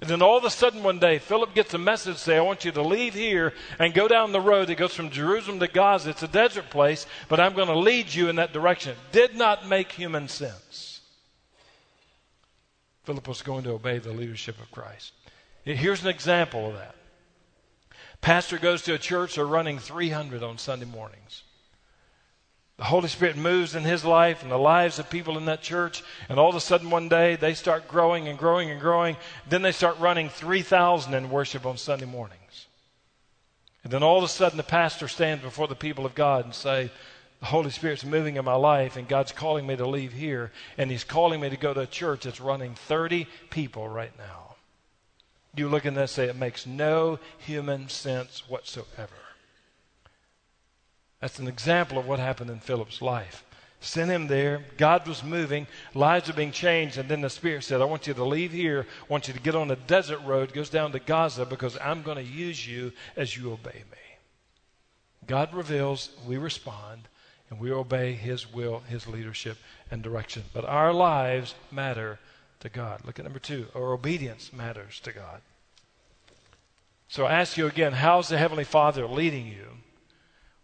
And 0.00 0.08
then 0.08 0.22
all 0.22 0.36
of 0.36 0.44
a 0.44 0.50
sudden 0.50 0.82
one 0.82 0.98
day, 0.98 1.18
Philip 1.18 1.54
gets 1.54 1.74
a 1.74 1.78
message 1.78 2.16
say, 2.16 2.36
I 2.36 2.40
want 2.42 2.64
you 2.64 2.72
to 2.72 2.82
leave 2.82 3.14
here 3.14 3.52
and 3.78 3.94
go 3.94 4.08
down 4.08 4.32
the 4.32 4.40
road 4.40 4.68
that 4.68 4.76
goes 4.76 4.94
from 4.94 5.10
Jerusalem 5.10 5.60
to 5.60 5.68
Gaza. 5.68 6.10
It's 6.10 6.22
a 6.22 6.28
desert 6.28 6.70
place, 6.70 7.06
but 7.28 7.38
I'm 7.38 7.54
going 7.54 7.68
to 7.68 7.78
lead 7.78 8.12
you 8.12 8.28
in 8.28 8.36
that 8.36 8.52
direction. 8.52 8.92
It 8.92 9.12
did 9.12 9.36
not 9.36 9.68
make 9.68 9.92
human 9.92 10.28
sense. 10.28 10.91
Philip 13.04 13.26
was 13.26 13.42
going 13.42 13.64
to 13.64 13.72
obey 13.72 13.98
the 13.98 14.12
leadership 14.12 14.60
of 14.60 14.70
Christ. 14.70 15.12
Here's 15.64 16.02
an 16.02 16.08
example 16.08 16.68
of 16.68 16.74
that. 16.74 16.94
Pastor 18.20 18.58
goes 18.58 18.82
to 18.82 18.94
a 18.94 18.98
church, 18.98 19.34
they're 19.34 19.44
running 19.44 19.78
300 19.78 20.42
on 20.42 20.58
Sunday 20.58 20.86
mornings. 20.86 21.42
The 22.76 22.84
Holy 22.84 23.08
Spirit 23.08 23.36
moves 23.36 23.74
in 23.74 23.82
his 23.82 24.04
life 24.04 24.42
and 24.42 24.50
the 24.50 24.56
lives 24.56 24.98
of 24.98 25.10
people 25.10 25.36
in 25.38 25.44
that 25.44 25.62
church, 25.62 26.02
and 26.28 26.38
all 26.38 26.48
of 26.48 26.54
a 26.54 26.60
sudden 26.60 26.90
one 26.90 27.08
day 27.08 27.36
they 27.36 27.54
start 27.54 27.88
growing 27.88 28.28
and 28.28 28.38
growing 28.38 28.70
and 28.70 28.80
growing. 28.80 29.16
Then 29.48 29.62
they 29.62 29.72
start 29.72 29.98
running 29.98 30.28
3,000 30.28 31.14
in 31.14 31.30
worship 31.30 31.66
on 31.66 31.76
Sunday 31.76 32.06
mornings. 32.06 32.66
And 33.84 33.92
then 33.92 34.02
all 34.02 34.18
of 34.18 34.24
a 34.24 34.28
sudden 34.28 34.56
the 34.56 34.62
pastor 34.62 35.08
stands 35.08 35.42
before 35.42 35.68
the 35.68 35.74
people 35.74 36.06
of 36.06 36.14
God 36.14 36.44
and 36.44 36.54
say, 36.54 36.90
the 37.42 37.48
Holy 37.48 37.70
Spirit's 37.70 38.04
moving 38.04 38.36
in 38.36 38.44
my 38.44 38.54
life, 38.54 38.96
and 38.96 39.08
God's 39.08 39.32
calling 39.32 39.66
me 39.66 39.74
to 39.74 39.84
leave 39.84 40.12
here, 40.12 40.52
and 40.78 40.88
He's 40.88 41.02
calling 41.02 41.40
me 41.40 41.50
to 41.50 41.56
go 41.56 41.74
to 41.74 41.80
a 41.80 41.86
church 41.88 42.22
that's 42.22 42.40
running 42.40 42.76
30 42.76 43.26
people 43.50 43.88
right 43.88 44.16
now. 44.16 44.54
You 45.56 45.68
look 45.68 45.84
at 45.84 45.94
that 45.94 46.00
and 46.00 46.08
say, 46.08 46.26
it 46.26 46.36
makes 46.36 46.66
no 46.68 47.18
human 47.38 47.88
sense 47.88 48.48
whatsoever. 48.48 49.08
That's 51.20 51.40
an 51.40 51.48
example 51.48 51.98
of 51.98 52.06
what 52.06 52.20
happened 52.20 52.48
in 52.48 52.60
Philip's 52.60 53.02
life. 53.02 53.44
Sent 53.80 54.12
him 54.12 54.28
there. 54.28 54.64
God 54.76 55.08
was 55.08 55.24
moving. 55.24 55.66
Lives 55.94 56.28
were 56.28 56.34
being 56.34 56.52
changed. 56.52 56.96
And 56.96 57.08
then 57.08 57.22
the 57.22 57.28
Spirit 57.28 57.64
said, 57.64 57.80
I 57.80 57.86
want 57.86 58.06
you 58.06 58.14
to 58.14 58.24
leave 58.24 58.52
here. 58.52 58.86
I 59.02 59.12
want 59.12 59.26
you 59.26 59.34
to 59.34 59.40
get 59.40 59.56
on 59.56 59.68
a 59.72 59.76
desert 59.76 60.20
road, 60.20 60.52
goes 60.52 60.70
down 60.70 60.92
to 60.92 61.00
Gaza, 61.00 61.44
because 61.44 61.76
I'm 61.82 62.02
going 62.02 62.18
to 62.18 62.22
use 62.22 62.64
you 62.68 62.92
as 63.16 63.36
you 63.36 63.52
obey 63.52 63.82
me. 63.90 63.98
God 65.26 65.52
reveals, 65.52 66.10
we 66.24 66.36
respond 66.36 67.08
and 67.52 67.60
we 67.60 67.70
obey 67.70 68.14
His 68.14 68.50
will, 68.50 68.78
His 68.88 69.06
leadership, 69.06 69.58
and 69.90 70.02
direction. 70.02 70.42
But 70.54 70.64
our 70.64 70.90
lives 70.90 71.54
matter 71.70 72.18
to 72.60 72.70
God. 72.70 73.02
Look 73.04 73.18
at 73.18 73.26
number 73.26 73.38
two. 73.38 73.66
Our 73.74 73.92
obedience 73.92 74.54
matters 74.54 75.00
to 75.00 75.12
God. 75.12 75.42
So 77.08 77.26
I 77.26 77.32
ask 77.34 77.58
you 77.58 77.66
again, 77.66 77.92
how's 77.92 78.28
the 78.28 78.38
Heavenly 78.38 78.64
Father 78.64 79.06
leading 79.06 79.46
you? 79.46 79.66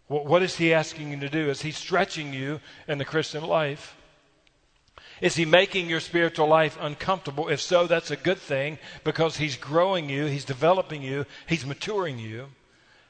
What 0.07 0.41
is 0.41 0.55
He 0.55 0.73
asking 0.73 1.11
you 1.11 1.19
to 1.19 1.29
do? 1.29 1.51
Is 1.51 1.61
He 1.61 1.71
stretching 1.71 2.33
you 2.33 2.59
in 2.87 2.97
the 2.97 3.05
Christian 3.05 3.43
life? 3.43 3.95
Is 5.21 5.35
he 5.35 5.45
making 5.45 5.89
your 5.89 5.99
spiritual 5.99 6.47
life 6.47 6.75
uncomfortable? 6.79 7.49
If 7.49 7.61
so, 7.61 7.85
that's 7.85 8.09
a 8.09 8.15
good 8.15 8.37
thing 8.37 8.79
because 9.03 9.35
he's 9.37 9.57
growing 9.57 10.09
you, 10.09 10.25
he's 10.25 10.45
developing 10.45 11.03
you, 11.03 11.25
he's 11.45 11.65
maturing 11.65 12.17
you. 12.17 12.47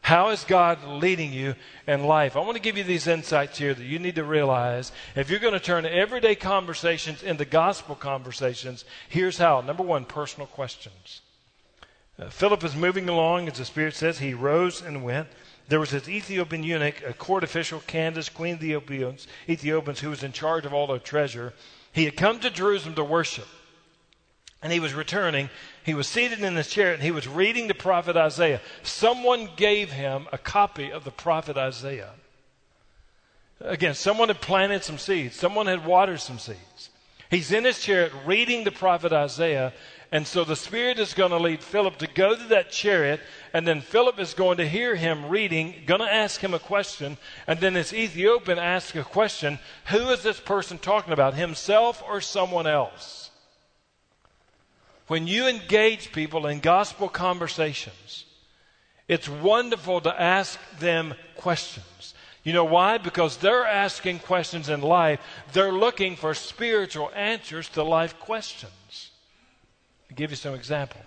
How 0.10 0.30
is 0.30 0.44
God 0.44 0.84
leading 0.84 1.32
you 1.32 1.54
in 1.86 2.04
life? 2.04 2.36
I 2.36 2.40
want 2.40 2.56
to 2.56 2.60
give 2.60 2.76
you 2.76 2.84
these 2.84 3.06
insights 3.06 3.60
here 3.60 3.76
that 3.76 3.84
you 3.84 4.00
need 4.00 4.16
to 4.16 4.24
realize. 4.24 4.92
If 5.16 5.30
you're 5.30 5.38
going 5.38 5.54
to 5.54 5.60
turn 5.60 5.86
everyday 5.86 6.34
conversations 6.34 7.22
into 7.22 7.46
gospel 7.46 7.94
conversations, 7.94 8.86
here's 9.08 9.38
how. 9.38 9.62
Number 9.62 9.84
one, 9.84 10.06
personal 10.06 10.48
questions. 10.48 11.22
Uh, 12.18 12.28
Philip 12.32 12.64
is 12.64 12.76
moving 12.76 13.08
along, 13.08 13.50
as 13.50 13.60
the 13.60 13.66
Spirit 13.66 13.94
says. 13.94 14.18
He 14.18 14.34
rose 14.34 14.82
and 14.82 15.04
went. 15.04 15.28
There 15.68 15.80
was 15.80 15.92
this 15.92 16.10
Ethiopian 16.10 16.64
eunuch, 16.64 17.04
a 17.06 17.14
court 17.14 17.44
official, 17.44 17.84
Candace, 17.86 18.30
queen 18.30 18.56
of 18.56 18.62
the 18.62 18.72
Ethiopians, 18.72 19.28
Ethiopians, 19.48 20.00
who 20.00 20.10
was 20.10 20.24
in 20.24 20.32
charge 20.32 20.66
of 20.66 20.74
all 20.74 20.88
their 20.88 20.98
treasure. 20.98 21.54
He 21.92 22.06
had 22.06 22.18
come 22.18 22.40
to 22.40 22.50
Jerusalem 22.50 22.96
to 22.96 23.04
worship 23.04 23.48
and 24.62 24.74
he 24.74 24.80
was 24.80 24.94
returning. 24.94 25.50
He 25.84 25.94
was 25.94 26.08
seated 26.08 26.40
in 26.40 26.56
his 26.56 26.68
chair 26.68 26.94
and 26.94 27.02
he 27.02 27.12
was 27.12 27.28
reading 27.28 27.68
the 27.68 27.74
prophet 27.74 28.18
Isaiah. 28.18 28.62
Someone 28.84 29.50
gave 29.56 29.92
him 29.92 30.28
a 30.32 30.38
copy 30.38 30.92
of 30.92 31.04
the 31.04 31.12
prophet 31.12 31.58
Isaiah. 31.58 32.12
Again, 33.62 33.94
someone 33.94 34.30
had 34.30 34.42
planted 34.42 34.84
some 34.84 34.98
seeds, 34.98 35.36
someone 35.36 35.68
had 35.68 35.86
watered 35.86 36.22
some 36.22 36.40
seeds. 36.40 36.90
He's 37.30 37.52
in 37.52 37.64
his 37.64 37.80
chariot 37.80 38.14
reading 38.26 38.64
the 38.64 38.72
prophet 38.72 39.14
Isaiah, 39.14 39.74
and 40.12 40.26
so 40.26 40.44
the 40.44 40.56
Spirit 40.56 40.98
is 40.98 41.14
going 41.14 41.30
to 41.30 41.38
lead 41.38 41.62
Philip 41.62 41.98
to 41.98 42.08
go 42.08 42.36
to 42.36 42.44
that 42.46 42.72
chariot, 42.72 43.20
and 43.54 43.68
then 43.68 43.82
Philip 43.82 44.18
is 44.18 44.34
going 44.34 44.58
to 44.58 44.68
hear 44.68 44.96
him 44.96 45.30
reading, 45.30 45.76
going 45.86 46.00
to 46.00 46.12
ask 46.12 46.42
him 46.42 46.56
a 46.56 46.60
question, 46.60 47.18
and 47.46 47.60
then 47.60 47.74
this 47.74 47.94
Ethiopian 47.94 48.58
asks 48.58 48.96
a 48.96 49.04
question 49.04 49.60
Who 49.88 50.10
is 50.10 50.24
this 50.24 50.40
person 50.40 50.80
talking 50.80 51.14
about, 51.14 51.36
himself 51.36 52.02
or 52.08 52.22
someone 52.22 52.66
else? 52.66 53.29
When 55.10 55.26
you 55.26 55.48
engage 55.48 56.12
people 56.12 56.46
in 56.46 56.60
gospel 56.60 57.10
conversations, 57.10 58.26
it's 59.08 59.28
wonderful 59.28 60.00
to 60.02 60.22
ask 60.22 60.60
them 60.78 61.16
questions. 61.36 62.14
You 62.44 62.54
know 62.54 62.64
why? 62.64 63.00
Because 63.00 63.38
they're 63.38 63.66
asking 63.66 64.20
questions 64.20 64.70
in 64.70 64.82
life. 64.82 65.20
They're 65.52 65.72
looking 65.72 66.16
for 66.16 66.36
spiritual 66.36 67.12
answers 67.16 67.68
to 67.70 67.84
life 67.84 68.20
questions. 68.20 69.10
I'll 70.10 70.16
give 70.16 70.30
you 70.30 70.38
some 70.38 70.54
example. 70.54 71.02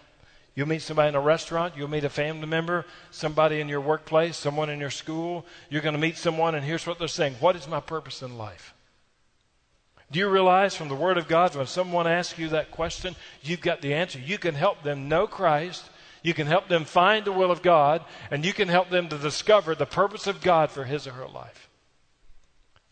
You'll 0.56 0.68
meet 0.68 0.82
somebody 0.82 1.08
in 1.08 1.14
a 1.14 1.20
restaurant, 1.20 1.76
you'll 1.76 1.88
meet 1.88 2.04
a 2.04 2.10
family 2.10 2.46
member, 2.46 2.84
somebody 3.12 3.60
in 3.60 3.68
your 3.68 3.80
workplace, 3.80 4.36
someone 4.36 4.68
in 4.68 4.80
your 4.80 4.90
school. 4.90 5.46
You're 5.70 5.80
going 5.80 5.94
to 5.94 6.00
meet 6.00 6.18
someone, 6.18 6.56
and 6.56 6.64
here's 6.64 6.86
what 6.86 6.98
they're 6.98 7.08
saying 7.08 7.36
What 7.38 7.54
is 7.54 7.68
my 7.68 7.80
purpose 7.80 8.20
in 8.20 8.36
life? 8.36 8.74
Do 10.12 10.18
you 10.18 10.28
realize 10.28 10.76
from 10.76 10.88
the 10.88 10.94
Word 10.94 11.16
of 11.16 11.26
God, 11.26 11.56
when 11.56 11.66
someone 11.66 12.06
asks 12.06 12.38
you 12.38 12.50
that 12.50 12.70
question, 12.70 13.16
you've 13.42 13.62
got 13.62 13.80
the 13.80 13.94
answer? 13.94 14.18
You 14.18 14.36
can 14.36 14.54
help 14.54 14.82
them 14.82 15.08
know 15.08 15.26
Christ, 15.26 15.82
you 16.22 16.34
can 16.34 16.46
help 16.46 16.68
them 16.68 16.84
find 16.84 17.24
the 17.24 17.32
will 17.32 17.50
of 17.50 17.62
God, 17.62 18.04
and 18.30 18.44
you 18.44 18.52
can 18.52 18.68
help 18.68 18.90
them 18.90 19.08
to 19.08 19.16
discover 19.16 19.74
the 19.74 19.86
purpose 19.86 20.26
of 20.26 20.42
God 20.42 20.70
for 20.70 20.84
his 20.84 21.06
or 21.06 21.12
her 21.12 21.26
life. 21.26 21.70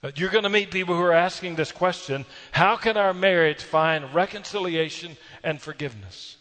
But 0.00 0.18
you're 0.18 0.30
going 0.30 0.44
to 0.44 0.50
meet 0.50 0.70
people 0.70 0.96
who 0.96 1.02
are 1.02 1.12
asking 1.12 1.56
this 1.56 1.72
question 1.72 2.24
How 2.52 2.76
can 2.76 2.96
our 2.96 3.12
marriage 3.12 3.62
find 3.62 4.14
reconciliation 4.14 5.18
and 5.44 5.60
forgiveness? 5.60 6.38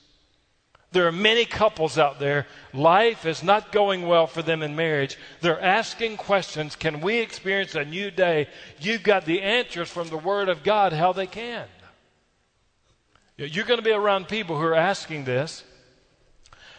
There 0.92 1.06
are 1.06 1.12
many 1.12 1.46
couples 1.46 2.00
out 2.00 2.20
there, 2.20 2.48
life 2.74 3.26
is 3.26 3.44
not 3.44 3.72
going 3.72 4.08
well 4.08 4.26
for 4.26 4.42
them 4.42 4.64
in 4.64 4.76
marriage. 4.76 5.18
They're 5.42 5.62
asking 5.62 6.18
questions 6.18 6.76
Can 6.76 7.02
we 7.02 7.20
experience 7.20 7.76
a 7.76 7.86
new 7.86 8.10
day? 8.10 8.48
You've 8.80 9.04
got 9.04 9.26
the 9.26 9.42
answers 9.42 9.90
from 9.90 10.10
the 10.10 10.18
Word 10.18 10.50
of 10.50 10.64
God 10.64 10.94
how 10.94 11.14
they 11.14 11.28
can. 11.28 11.68
You're 13.38 13.66
going 13.66 13.80
to 13.80 13.86
be 13.86 13.92
around 13.92 14.28
people 14.28 14.58
who 14.58 14.66
are 14.66 14.76
asking 14.76 15.26
this. 15.26 15.64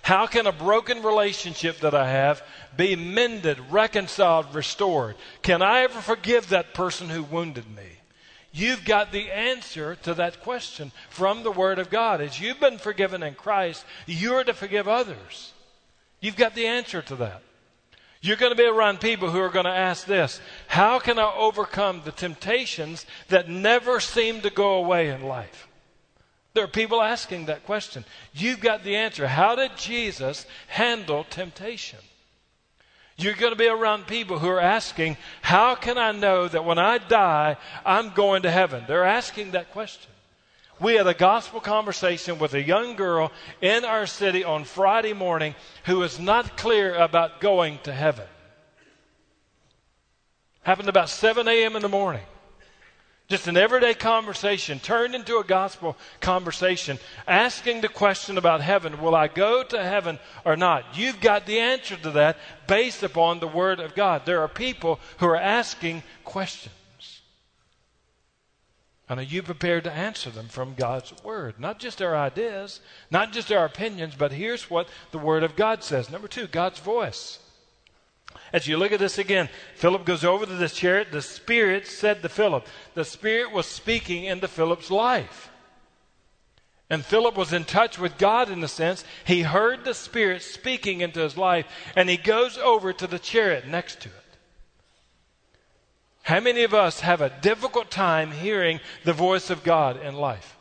How 0.03 0.27
can 0.27 0.47
a 0.47 0.53
broken 0.53 1.03
relationship 1.03 1.81
that 1.81 1.95
I 1.95 2.11
have 2.11 2.43
be 2.77 2.97
mended, 2.97 3.59
reconciled, 3.71 4.55
restored? 4.55 5.17
Can 5.43 5.63
I 5.63 5.83
ever 5.83 6.01
forgive 6.01 6.49
that 6.49 6.75
person 6.75 7.09
who 7.09 7.23
wounded 7.23 7.65
me? 7.75 8.00
You've 8.53 8.85
got 8.85 9.13
the 9.13 9.31
answer 9.31 9.95
to 9.97 10.15
that 10.15 10.43
question 10.43 10.91
from 11.09 11.43
the 11.43 11.53
Word 11.53 11.79
of 11.79 11.89
God. 11.89 12.21
As 12.21 12.41
you've 12.41 12.61
been 12.61 12.79
forgiven 12.79 13.23
in 13.23 13.35
Christ, 13.35 13.85
you're 14.07 14.45
to 14.45 14.55
forgive 14.55 14.89
others. 14.89 15.53
You've 16.21 16.37
got 16.37 16.55
the 16.55 16.67
answer 16.67 17.01
to 17.03 17.17
that. 17.17 17.43
You're 18.23 18.37
going 18.37 18.53
to 18.53 18.57
be 18.57 18.67
around 18.67 19.01
people 19.01 19.31
who 19.31 19.39
are 19.39 19.49
going 19.49 19.65
to 19.65 19.71
ask 19.71 20.05
this 20.05 20.41
How 20.67 20.99
can 20.99 21.19
I 21.19 21.33
overcome 21.35 22.03
the 22.05 22.13
temptations 22.13 23.07
that 23.29 23.49
never 23.49 24.01
seem 24.01 24.41
to 24.43 24.51
go 24.51 24.75
away 24.75 25.09
in 25.09 25.23
life? 25.23 25.69
There 26.53 26.65
are 26.65 26.69
people 26.69 27.01
asking 27.01 27.47
that 27.47 27.65
question. 27.65 28.05
You've 28.35 28.61
got 28.61 28.83
the 28.83 28.97
answer. 28.97 29.29
How 29.29 29.55
did 29.55 29.77
Jesus 29.77 30.47
handle 30.67 31.25
temptation? 31.25 32.01
You're 33.23 33.35
going 33.35 33.53
to 33.53 33.59
be 33.59 33.69
around 33.69 34.07
people 34.07 34.39
who 34.39 34.49
are 34.49 34.61
asking, 34.61 35.17
How 35.43 35.75
can 35.75 35.99
I 35.99 36.13
know 36.13 36.49
that 36.49 36.65
when 36.65 36.79
I 36.79 36.99
die, 36.99 37.57
I'm 37.85 38.11
going 38.11 38.43
to 38.43 38.51
heaven? 38.51 38.85
They're 38.87 39.05
asking 39.05 39.51
that 39.53 39.73
question. 39.73 40.11
We 40.81 40.95
had 40.95 41.07
a 41.07 41.15
gospel 41.15 41.61
conversation 41.61 42.39
with 42.39 42.55
a 42.55 42.63
young 42.63 42.97
girl 42.97 43.31
in 43.61 43.85
our 43.85 44.07
city 44.07 44.45
on 44.45 44.65
Friday 44.65 45.13
morning 45.13 45.55
who 45.85 45.99
was 45.99 46.19
not 46.19 46.57
clear 46.57 46.95
about 46.95 47.41
going 47.41 47.79
to 47.83 47.93
heaven. 47.93 48.27
Happened 50.63 50.89
about 50.89 51.11
7 51.11 51.47
a.m. 51.47 51.77
in 51.77 51.83
the 51.83 51.89
morning. 51.89 52.23
Just 53.31 53.47
an 53.47 53.57
everyday 53.57 53.95
conversation 53.95 54.81
turned 54.81 55.15
into 55.15 55.39
a 55.39 55.45
gospel 55.45 55.97
conversation, 56.21 56.99
asking 57.29 57.81
the 57.81 57.89
question 57.89 58.37
about 58.37 58.61
heaven 58.61 59.01
will 59.01 59.15
I 59.15 59.29
go 59.29 59.63
to 59.63 59.81
heaven 59.81 60.19
or 60.45 60.57
not? 60.57 60.99
You've 60.99 61.21
got 61.21 61.47
the 61.47 61.61
answer 61.61 61.97
to 61.99 62.11
that 62.11 62.39
based 62.67 63.05
upon 63.05 63.39
the 63.39 63.47
Word 63.47 63.79
of 63.79 63.95
God. 63.95 64.27
There 64.27 64.43
are 64.43 64.49
people 64.49 64.99
who 65.19 65.27
are 65.27 65.37
asking 65.37 66.03
questions. 66.25 66.75
And 69.09 69.21
are 69.21 69.25
you 69.25 69.45
prepared 69.45 69.85
to 69.85 69.93
answer 69.93 70.31
them 70.31 70.49
from 70.49 70.75
God's 70.75 71.15
Word? 71.23 71.61
Not 71.61 71.79
just 71.79 72.03
our 72.03 72.17
ideas, 72.17 72.81
not 73.13 73.33
just 73.33 73.53
our 73.53 73.65
opinions, 73.65 74.17
but 74.19 74.33
here's 74.33 74.69
what 74.69 74.89
the 75.13 75.19
Word 75.19 75.45
of 75.45 75.55
God 75.55 75.85
says. 75.85 76.11
Number 76.11 76.27
two, 76.27 76.49
God's 76.49 76.81
voice. 76.81 77.39
As 78.53 78.67
you 78.67 78.77
look 78.77 78.93
at 78.93 78.99
this 78.99 79.19
again, 79.19 79.49
Philip 79.77 80.05
goes 80.05 80.25
over 80.25 80.45
to 80.45 80.55
this 80.55 80.75
chariot. 80.75 81.13
The 81.13 81.23
Spirit 81.23 81.87
said 81.87 82.23
to 82.23 82.29
Philip, 82.29 82.67
the 82.95 83.05
Spirit 83.05 83.53
was 83.53 83.67
speaking 83.67 84.25
into 84.25 84.49
Philip's 84.49 84.91
life. 84.91 85.51
And 86.89 87.05
Philip 87.05 87.37
was 87.37 87.53
in 87.53 87.65
touch 87.65 88.01
with 88.01 88.19
God 88.19 88.51
in 88.51 88.61
the 88.61 88.69
sense 88.69 89.05
he 89.25 89.43
heard 89.43 89.85
the 89.85 89.95
Spirit 89.95 90.43
speaking 90.43 91.01
into 91.01 91.21
his 91.21 91.37
life, 91.37 91.67
and 91.95 92.09
he 92.09 92.17
goes 92.17 92.59
over 92.59 92.93
to 92.93 93.07
the 93.07 93.21
chariot 93.21 93.69
next 93.69 94.01
to 94.01 94.09
it. 94.09 94.15
How 96.23 96.41
many 96.41 96.65
of 96.65 96.75
us 96.75 97.01
have 97.01 97.21
a 97.21 97.33
difficult 97.41 97.91
time 97.91 98.33
hearing 98.33 98.81
the 99.05 99.13
voice 99.13 99.51
of 99.51 99.63
God 99.63 100.03
in 100.03 100.17
life? 100.17 100.57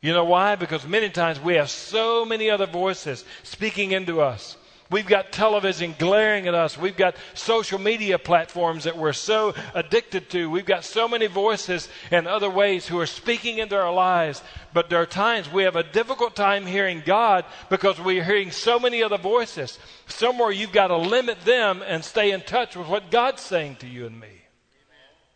You 0.00 0.12
know 0.12 0.24
why? 0.24 0.56
Because 0.56 0.86
many 0.86 1.10
times 1.10 1.40
we 1.40 1.54
have 1.54 1.70
so 1.70 2.24
many 2.24 2.48
other 2.48 2.66
voices 2.66 3.24
speaking 3.42 3.92
into 3.92 4.20
us. 4.20 4.56
We've 4.92 5.06
got 5.06 5.32
television 5.32 5.94
glaring 5.98 6.46
at 6.46 6.54
us. 6.54 6.76
We've 6.76 6.96
got 6.96 7.16
social 7.32 7.78
media 7.78 8.18
platforms 8.18 8.84
that 8.84 8.98
we're 8.98 9.14
so 9.14 9.54
addicted 9.74 10.28
to. 10.30 10.50
We've 10.50 10.66
got 10.66 10.84
so 10.84 11.08
many 11.08 11.26
voices 11.26 11.88
and 12.10 12.28
other 12.28 12.50
ways 12.50 12.86
who 12.86 13.00
are 13.00 13.06
speaking 13.06 13.58
into 13.58 13.74
our 13.74 13.92
lives. 13.92 14.42
But 14.74 14.90
there 14.90 15.00
are 15.00 15.06
times 15.06 15.50
we 15.50 15.62
have 15.62 15.76
a 15.76 15.82
difficult 15.82 16.36
time 16.36 16.66
hearing 16.66 17.02
God 17.04 17.46
because 17.70 17.98
we're 17.98 18.22
hearing 18.22 18.50
so 18.50 18.78
many 18.78 19.02
other 19.02 19.18
voices. 19.18 19.78
Somewhere 20.06 20.50
you've 20.50 20.72
got 20.72 20.88
to 20.88 20.96
limit 20.96 21.40
them 21.40 21.82
and 21.86 22.04
stay 22.04 22.30
in 22.30 22.42
touch 22.42 22.76
with 22.76 22.86
what 22.86 23.10
God's 23.10 23.40
saying 23.40 23.76
to 23.76 23.86
you 23.86 24.06
and 24.06 24.20
me. 24.20 24.28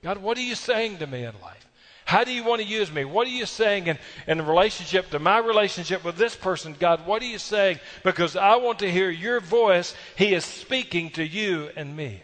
God, 0.03 0.19
what 0.19 0.37
are 0.37 0.43
you 0.43 0.55
saying 0.55 0.99
to 0.99 1.07
me 1.07 1.25
in 1.25 1.33
life? 1.43 1.67
How 2.07 2.23
do 2.23 2.33
you 2.33 2.45
want 2.45 2.63
to 2.63 2.67
use 2.67 2.93
me? 2.93 3.05
What 3.05 3.27
are 3.27 3.31
you 3.31 3.47
saying 3.47 3.89
in, 3.89 3.99
in 4.29 4.47
relationship 4.47 5.11
to 5.11 5.19
my 5.19 5.39
relationship 5.39 6.05
with 6.05 6.17
this 6.17 6.37
person? 6.37 6.77
God, 6.79 7.05
what 7.05 7.21
are 7.21 7.27
you 7.27 7.39
saying? 7.39 7.81
Because 8.05 8.37
I 8.37 8.55
want 8.57 8.79
to 8.79 8.91
hear 8.91 9.11
your 9.11 9.41
voice. 9.41 9.93
He 10.15 10.33
is 10.33 10.45
speaking 10.45 11.11
to 11.11 11.27
you 11.27 11.71
and 11.75 11.97
me. 11.97 12.23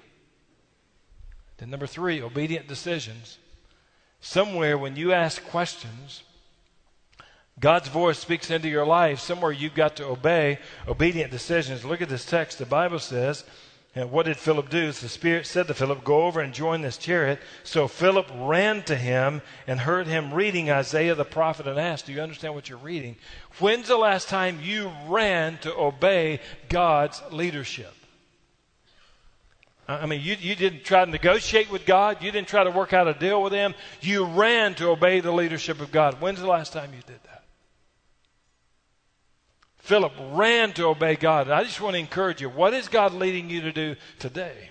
Then, 1.57 1.71
number 1.71 1.88
three, 1.88 2.23
obedient 2.23 2.68
decisions. 2.68 3.38
Somewhere 4.21 4.79
when 4.79 4.95
you 4.95 5.12
ask 5.12 5.45
questions, 5.47 6.23
God's 7.59 7.88
voice 7.88 8.21
speaks 8.21 8.53
into 8.53 8.68
your 8.68 8.87
life. 8.87 9.18
Somewhere 9.18 9.51
you've 9.51 9.75
got 9.75 9.97
to 9.97 10.07
obey 10.07 10.61
obedient 10.87 11.33
decisions. 11.33 11.85
Look 11.85 12.01
at 12.01 12.09
this 12.09 12.25
text. 12.25 12.59
The 12.59 12.66
Bible 12.66 13.01
says, 13.01 13.42
and 13.94 14.11
what 14.11 14.24
did 14.24 14.38
Philip 14.38 14.70
do? 14.70 14.90
the 14.90 15.09
Spirit 15.09 15.46
said 15.46 15.66
to 15.66 15.74
Philip, 15.74 16.02
Go 16.02 16.22
over 16.22 16.40
and 16.40 16.55
join 16.55 16.81
this 16.81 16.96
chariot. 16.96 17.40
So 17.62 17.87
Philip 17.88 18.26
ran 18.35 18.83
to 18.85 18.96
him 18.96 19.42
and 19.66 19.81
heard 19.81 20.07
him 20.07 20.33
reading 20.33 20.70
Isaiah 20.70 21.14
the 21.14 21.26
prophet 21.26 21.66
and 21.66 21.78
asked, 21.78 22.07
Do 22.07 22.12
you 22.12 22.22
understand 22.22 22.55
what 22.55 22.70
you're 22.70 22.78
reading? 22.78 23.16
When's 23.59 23.88
the 23.88 23.98
last 23.98 24.28
time 24.28 24.61
you 24.62 24.90
ran 25.09 25.59
to 25.59 25.76
obey 25.76 26.40
God's 26.70 27.20
leadership? 27.31 27.92
I 29.87 30.07
mean, 30.07 30.22
you, 30.22 30.37
you 30.40 30.55
didn't 30.55 30.85
try 30.85 31.05
to 31.05 31.11
negotiate 31.11 31.70
with 31.70 31.85
God. 31.85 32.22
You 32.22 32.31
didn't 32.31 32.48
try 32.48 32.64
to 32.64 32.70
work 32.70 32.92
out 32.92 33.09
a 33.09 33.14
deal 33.14 33.42
with 33.42 33.52
Him. 33.52 33.74
You 34.00 34.24
ran 34.24 34.74
to 34.76 34.88
obey 34.88 35.20
the 35.20 35.33
leadership 35.33 35.81
of 35.81 35.92
God. 35.92 36.20
When's 36.20 36.40
the 36.40 36.46
last 36.46 36.72
time 36.72 36.92
you 36.94 37.02
did 37.07 37.22
that? 37.24 37.32
Philip 39.83 40.12
ran 40.31 40.73
to 40.75 40.87
obey 40.87 41.16
God. 41.16 41.51
I 41.51 41.64
just 41.64 41.81
want 41.81 41.95
to 41.95 42.01
encourage 42.01 42.40
you. 42.40 42.49
What 42.49 42.73
is 42.73 42.87
God 42.88 43.12
leading 43.12 43.51
you 43.51 43.62
to 43.62 43.73
do 43.73 43.97
today? 44.21 44.71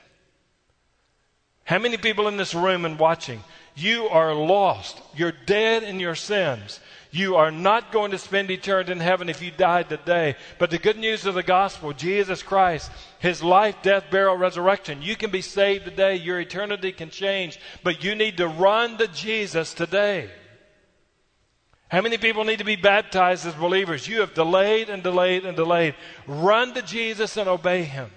How 1.66 1.80
many 1.80 1.98
people 1.98 2.30
in 2.30 2.38
this 2.38 2.56
room 2.56 2.86
and 2.86 2.98
watching, 2.98 3.44
you 3.76 4.08
are 4.08 4.34
lost. 4.34 5.02
You're 5.14 5.34
dead 5.46 5.84
in 5.84 6.00
your 6.00 6.16
sins. 6.16 6.80
You 7.12 7.36
are 7.36 7.52
not 7.52 7.92
going 7.92 8.12
to 8.12 8.18
spend 8.18 8.50
eternity 8.52 8.94
in 8.94 9.02
heaven 9.02 9.28
if 9.28 9.42
you 9.42 9.52
died 9.52 9.90
today. 9.90 10.38
But 10.60 10.72
the 10.72 10.78
good 10.78 10.98
news 10.98 11.26
of 11.26 11.36
the 11.36 11.44
gospel, 11.44 11.92
Jesus 11.92 12.42
Christ, 12.42 12.90
his 13.20 13.44
life, 13.44 13.76
death, 13.82 14.06
burial, 14.10 14.38
resurrection, 14.38 15.02
you 15.02 15.18
can 15.18 15.30
be 15.30 15.42
saved 15.42 15.84
today. 15.84 16.16
Your 16.16 16.40
eternity 16.40 16.94
can 16.94 17.10
change. 17.10 17.60
But 17.84 18.02
you 18.02 18.16
need 18.16 18.38
to 18.38 18.48
run 18.48 18.98
to 18.98 19.10
Jesus 19.10 19.74
today. 19.74 20.30
How 21.92 22.00
many 22.00 22.18
people 22.18 22.46
need 22.46 22.60
to 22.60 22.64
be 22.64 22.78
baptized 22.78 23.46
as 23.46 23.54
believers? 23.54 24.08
You 24.08 24.22
have 24.22 24.34
delayed 24.34 24.90
and 24.90 25.04
delayed 25.04 25.46
and 25.46 25.58
delayed. 25.58 25.94
Run 26.26 26.74
to 26.76 26.82
Jesus 26.82 27.36
and 27.36 27.50
obey 27.50 27.84
him. 27.84 28.10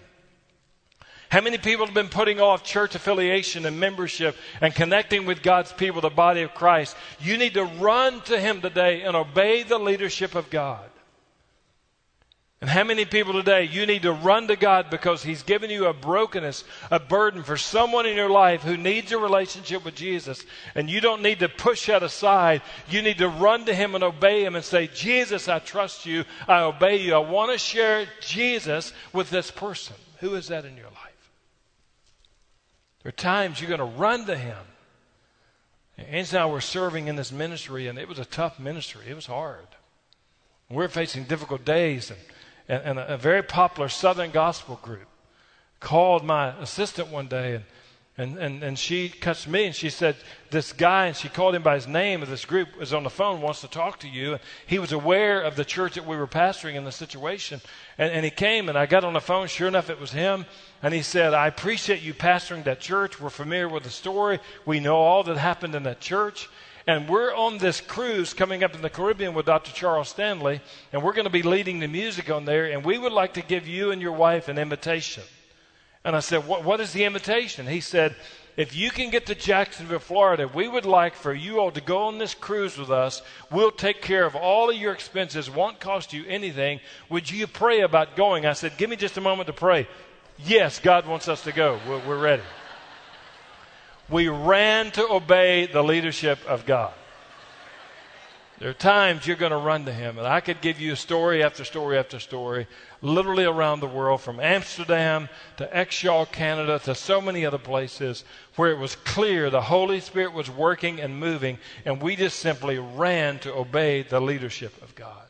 How 1.29 1.41
many 1.41 1.59
people 1.59 1.85
have 1.85 1.95
been 1.95 2.09
putting 2.09 2.41
off 2.41 2.63
church 2.63 2.95
affiliation 2.95 3.67
and 3.67 3.81
membership 3.81 4.37
and 4.61 4.73
connecting 4.73 5.27
with 5.27 5.43
God's 5.43 5.73
people, 5.73 6.01
the 6.01 6.09
body 6.09 6.43
of 6.43 6.55
Christ? 6.55 6.95
You 7.19 7.37
need 7.37 7.55
to 7.55 7.65
run 7.65 8.21
to 8.27 8.39
him 8.39 8.61
today 8.61 9.03
and 9.03 9.17
obey 9.17 9.65
the 9.65 9.79
leadership 9.79 10.37
of 10.37 10.51
God. 10.51 10.89
And 12.65 12.71
how 12.71 12.85
many 12.85 13.05
people 13.05 13.35
today, 13.35 13.65
you 13.65 13.85
need 13.85 14.01
to 14.05 14.13
run 14.15 14.49
to 14.49 14.57
God 14.57 14.89
because 14.89 15.23
He's 15.23 15.43
given 15.43 15.69
you 15.69 15.85
a 15.85 15.93
brokenness, 15.93 16.65
a 16.91 16.99
burden 16.99 17.43
for 17.43 17.59
someone 17.59 18.07
in 18.07 18.17
your 18.17 18.31
life 18.31 18.63
who 18.63 18.79
needs 18.79 19.13
a 19.13 19.19
relationship 19.19 19.85
with 19.85 19.95
Jesus. 19.95 20.43
And 20.75 20.89
you 20.89 21.03
don't 21.03 21.21
need 21.21 21.41
to 21.41 21.51
push 21.51 21.89
that 21.89 22.03
aside. 22.03 22.63
You 22.89 23.03
need 23.03 23.19
to 23.19 23.29
run 23.29 23.67
to 23.67 23.75
Him 23.75 23.95
and 23.95 24.03
obey 24.03 24.47
Him 24.47 24.55
and 24.55 24.65
say, 24.65 24.87
Jesus, 24.87 25.47
I 25.47 25.59
trust 25.59 26.07
you. 26.07 26.25
I 26.49 26.63
obey 26.63 27.03
you. 27.03 27.15
I 27.15 27.19
want 27.19 27.53
to 27.53 27.59
share 27.59 28.07
Jesus 28.23 28.95
with 29.13 29.29
this 29.29 29.51
person. 29.51 29.97
Who 30.21 30.35
is 30.35 30.49
that 30.49 30.65
in 30.65 30.75
your 30.79 30.87
life? 30.87 31.31
There 33.03 33.11
are 33.11 33.13
times 33.13 33.61
you're 33.61 33.77
going 33.77 33.93
to 33.93 33.99
run 33.99 34.25
to 34.25 34.39
Him. 34.39 34.57
And 35.99 36.33
now 36.33 36.51
we're 36.51 36.63
serving 36.63 37.09
in 37.09 37.17
this 37.17 37.31
ministry, 37.31 37.89
and 37.89 37.99
it 37.99 38.09
was 38.09 38.19
a 38.19 38.25
tough 38.25 38.59
ministry. 38.59 39.05
It 39.07 39.15
was 39.15 39.27
hard. 39.27 39.67
We're 40.71 40.89
facing 40.89 41.25
difficult 41.25 41.67
days 41.67 42.11
and 42.11 42.19
and, 42.69 42.83
and 42.83 42.99
a, 42.99 43.15
a, 43.15 43.17
very 43.17 43.43
popular 43.43 43.89
Southern 43.89 44.31
gospel 44.31 44.79
group 44.83 45.07
called 45.81 46.25
my 46.25 46.49
assistant 46.61 47.09
one 47.09 47.29
day 47.29 47.57
and, 47.57 47.65
and, 48.17 48.39
and, 48.39 48.63
and 48.63 48.79
she 48.79 49.09
cuts 49.09 49.49
me 49.49 49.67
and 49.67 49.75
she 49.75 49.91
said, 49.91 50.15
This 50.51 50.73
guy, 50.73 51.07
and 51.07 51.17
she 51.17 51.29
called 51.29 51.57
him 51.57 51.65
by 51.65 51.75
his 51.75 51.89
name 51.89 52.23
of 52.23 52.31
this 52.31 52.45
group, 52.45 52.69
is 52.81 52.93
on 52.93 53.03
the 53.03 53.11
phone, 53.11 53.41
wants 53.41 53.61
to 53.63 53.69
talk 53.69 53.99
to 54.01 54.09
you. 54.09 54.35
And 54.35 54.41
he 54.69 54.79
was 54.79 54.93
aware 54.93 55.43
of 55.43 55.57
the 55.57 55.65
church 55.65 55.95
that 55.95 56.07
we 56.07 56.17
were 56.17 56.29
pastoring 56.29 56.77
in 56.77 56.85
the 56.85 56.93
situation. 56.93 57.61
And, 57.99 58.13
and 58.13 58.25
he 58.25 58.31
came 58.31 58.69
and 58.69 58.79
I 58.79 58.87
got 58.87 59.03
on 59.03 59.15
the 59.15 59.21
phone. 59.21 59.49
Sure 59.49 59.67
enough, 59.67 59.91
it 59.91 59.99
was 59.99 60.13
him. 60.13 60.47
And 60.81 60.95
he 60.95 61.03
said, 61.03 61.35
I 61.35 61.49
appreciate 61.49 62.03
you 62.03 62.15
pastoring 62.15 62.63
that 62.65 62.79
church. 62.79 63.21
We're 63.21 63.31
familiar 63.31 63.69
with 63.69 63.83
the 63.83 63.91
story. 63.91 64.39
We 64.65 64.79
know 64.79 64.97
all 64.97 65.25
that 65.25 65.37
happened 65.37 65.75
in 65.75 65.83
that 65.83 66.01
church. 66.01 66.49
And 66.87 67.09
we're 67.09 67.35
on 67.35 67.59
this 67.59 67.81
cruise 67.81 68.35
coming 68.35 68.63
up 68.63 68.75
in 68.75 68.83
the 68.83 68.91
Caribbean 68.91 69.33
with 69.33 69.47
Dr. 69.47 69.73
Charles 69.73 70.11
Stanley, 70.11 70.61
and 70.93 71.03
we're 71.03 71.15
going 71.15 71.25
to 71.25 71.31
be 71.31 71.43
leading 71.43 71.79
the 71.79 71.89
music 71.89 72.31
on 72.31 72.45
there, 72.45 72.67
and 72.67 72.85
we 72.85 72.99
would 72.99 73.13
like 73.13 73.35
to 73.35 73.43
give 73.43 73.67
you 73.67 73.91
and 73.91 74.03
your 74.03 74.13
wife 74.13 74.49
an 74.49 74.59
invitation. 74.59 75.23
And 76.05 76.15
I 76.15 76.21
said, 76.21 76.47
What, 76.47 76.63
what 76.63 76.81
is 76.81 76.93
the 76.93 77.05
invitation? 77.05 77.67
He 77.67 77.81
said, 77.81 78.15
If 78.59 78.77
you 78.77 78.91
can 78.91 79.09
get 79.09 79.25
to 79.27 79.35
Jacksonville, 79.35 79.99
Florida, 79.99 80.47
we 80.47 80.69
would 80.69 80.85
like 80.85 81.15
for 81.15 81.33
you 81.33 81.59
all 81.59 81.71
to 81.71 81.81
go 81.81 82.03
on 82.03 82.19
this 82.19 82.35
cruise 82.35 82.77
with 82.77 82.91
us. 82.91 83.23
We'll 83.51 83.71
take 83.71 84.03
care 84.03 84.27
of 84.27 84.37
all 84.37 84.69
of 84.69 84.77
your 84.77 84.93
expenses, 84.93 85.51
won't 85.51 85.81
cost 85.81 86.13
you 86.13 86.27
anything. 86.29 86.81
Would 87.09 87.31
you 87.31 87.47
pray 87.47 87.81
about 87.81 88.15
going? 88.15 88.45
I 88.45 88.53
said, 88.53 88.77
Give 88.77 88.91
me 88.91 88.97
just 88.97 89.17
a 89.17 89.23
moment 89.23 89.47
to 89.47 89.55
pray. 89.55 89.89
Yes, 90.45 90.81
God 90.81 91.07
wants 91.07 91.29
us 91.29 91.45
to 91.45 91.53
go. 91.53 91.81
We're, 91.89 92.07
we're 92.07 92.21
ready 92.21 92.43
we 94.09 94.29
ran 94.29 94.91
to 94.93 95.09
obey 95.11 95.67
the 95.67 95.83
leadership 95.83 96.39
of 96.47 96.67
God. 96.67 96.93
There 98.59 98.71
are 98.71 98.75
times 98.75 99.27
you're 99.27 99.37
going 99.37 99.51
to 99.51 99.59
run 99.59 99.85
to 99.87 99.93
Him. 99.93 100.17
And 100.17 100.27
I 100.27 100.41
could 100.41 100.61
give 100.61 100.81
you 100.81 100.95
story 100.95 101.43
after 101.43 101.65
story 101.65 101.99
after 101.99 102.21
story, 102.21 102.69
literally 103.03 103.45
around 103.45 103.81
the 103.81 103.89
world, 103.89 104.21
from 104.21 104.39
Amsterdam 104.39 105.29
to 105.57 105.67
Exshaw, 105.67 106.31
Canada, 106.31 106.79
to 106.85 106.95
so 106.95 107.21
many 107.21 107.45
other 107.45 107.59
places 107.59 108.25
where 108.55 108.71
it 108.71 108.79
was 108.79 108.95
clear 108.95 109.51
the 109.51 109.61
Holy 109.61 110.01
Spirit 110.01 110.33
was 110.33 110.49
working 110.49 111.01
and 111.01 111.19
moving, 111.19 111.59
and 111.85 112.01
we 112.01 112.15
just 112.15 112.39
simply 112.39 112.79
ran 112.79 113.41
to 113.41 113.53
obey 113.53 114.03
the 114.03 114.21
leadership 114.21 114.81
of 114.83 114.95
God. 114.95 115.29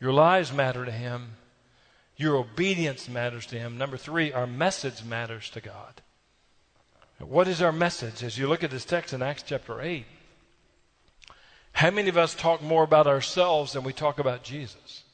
Your 0.00 0.12
lives 0.12 0.52
matter 0.52 0.84
to 0.84 0.92
Him. 0.92 1.36
Your 2.16 2.36
obedience 2.36 3.08
matters 3.08 3.46
to 3.46 3.58
Him. 3.58 3.78
Number 3.78 3.96
three, 3.96 4.32
our 4.32 4.46
message 4.46 5.02
matters 5.02 5.48
to 5.50 5.62
God. 5.62 6.02
What 7.20 7.48
is 7.48 7.60
our 7.60 7.72
message? 7.72 8.22
As 8.22 8.38
you 8.38 8.48
look 8.48 8.64
at 8.64 8.70
this 8.70 8.86
text 8.86 9.12
in 9.12 9.20
Acts 9.20 9.42
chapter 9.42 9.80
8, 9.80 10.06
how 11.72 11.90
many 11.90 12.08
of 12.08 12.16
us 12.16 12.34
talk 12.34 12.62
more 12.62 12.82
about 12.82 13.06
ourselves 13.06 13.74
than 13.74 13.84
we 13.84 13.92
talk 13.92 14.18
about 14.18 14.42
Jesus? 14.42 15.04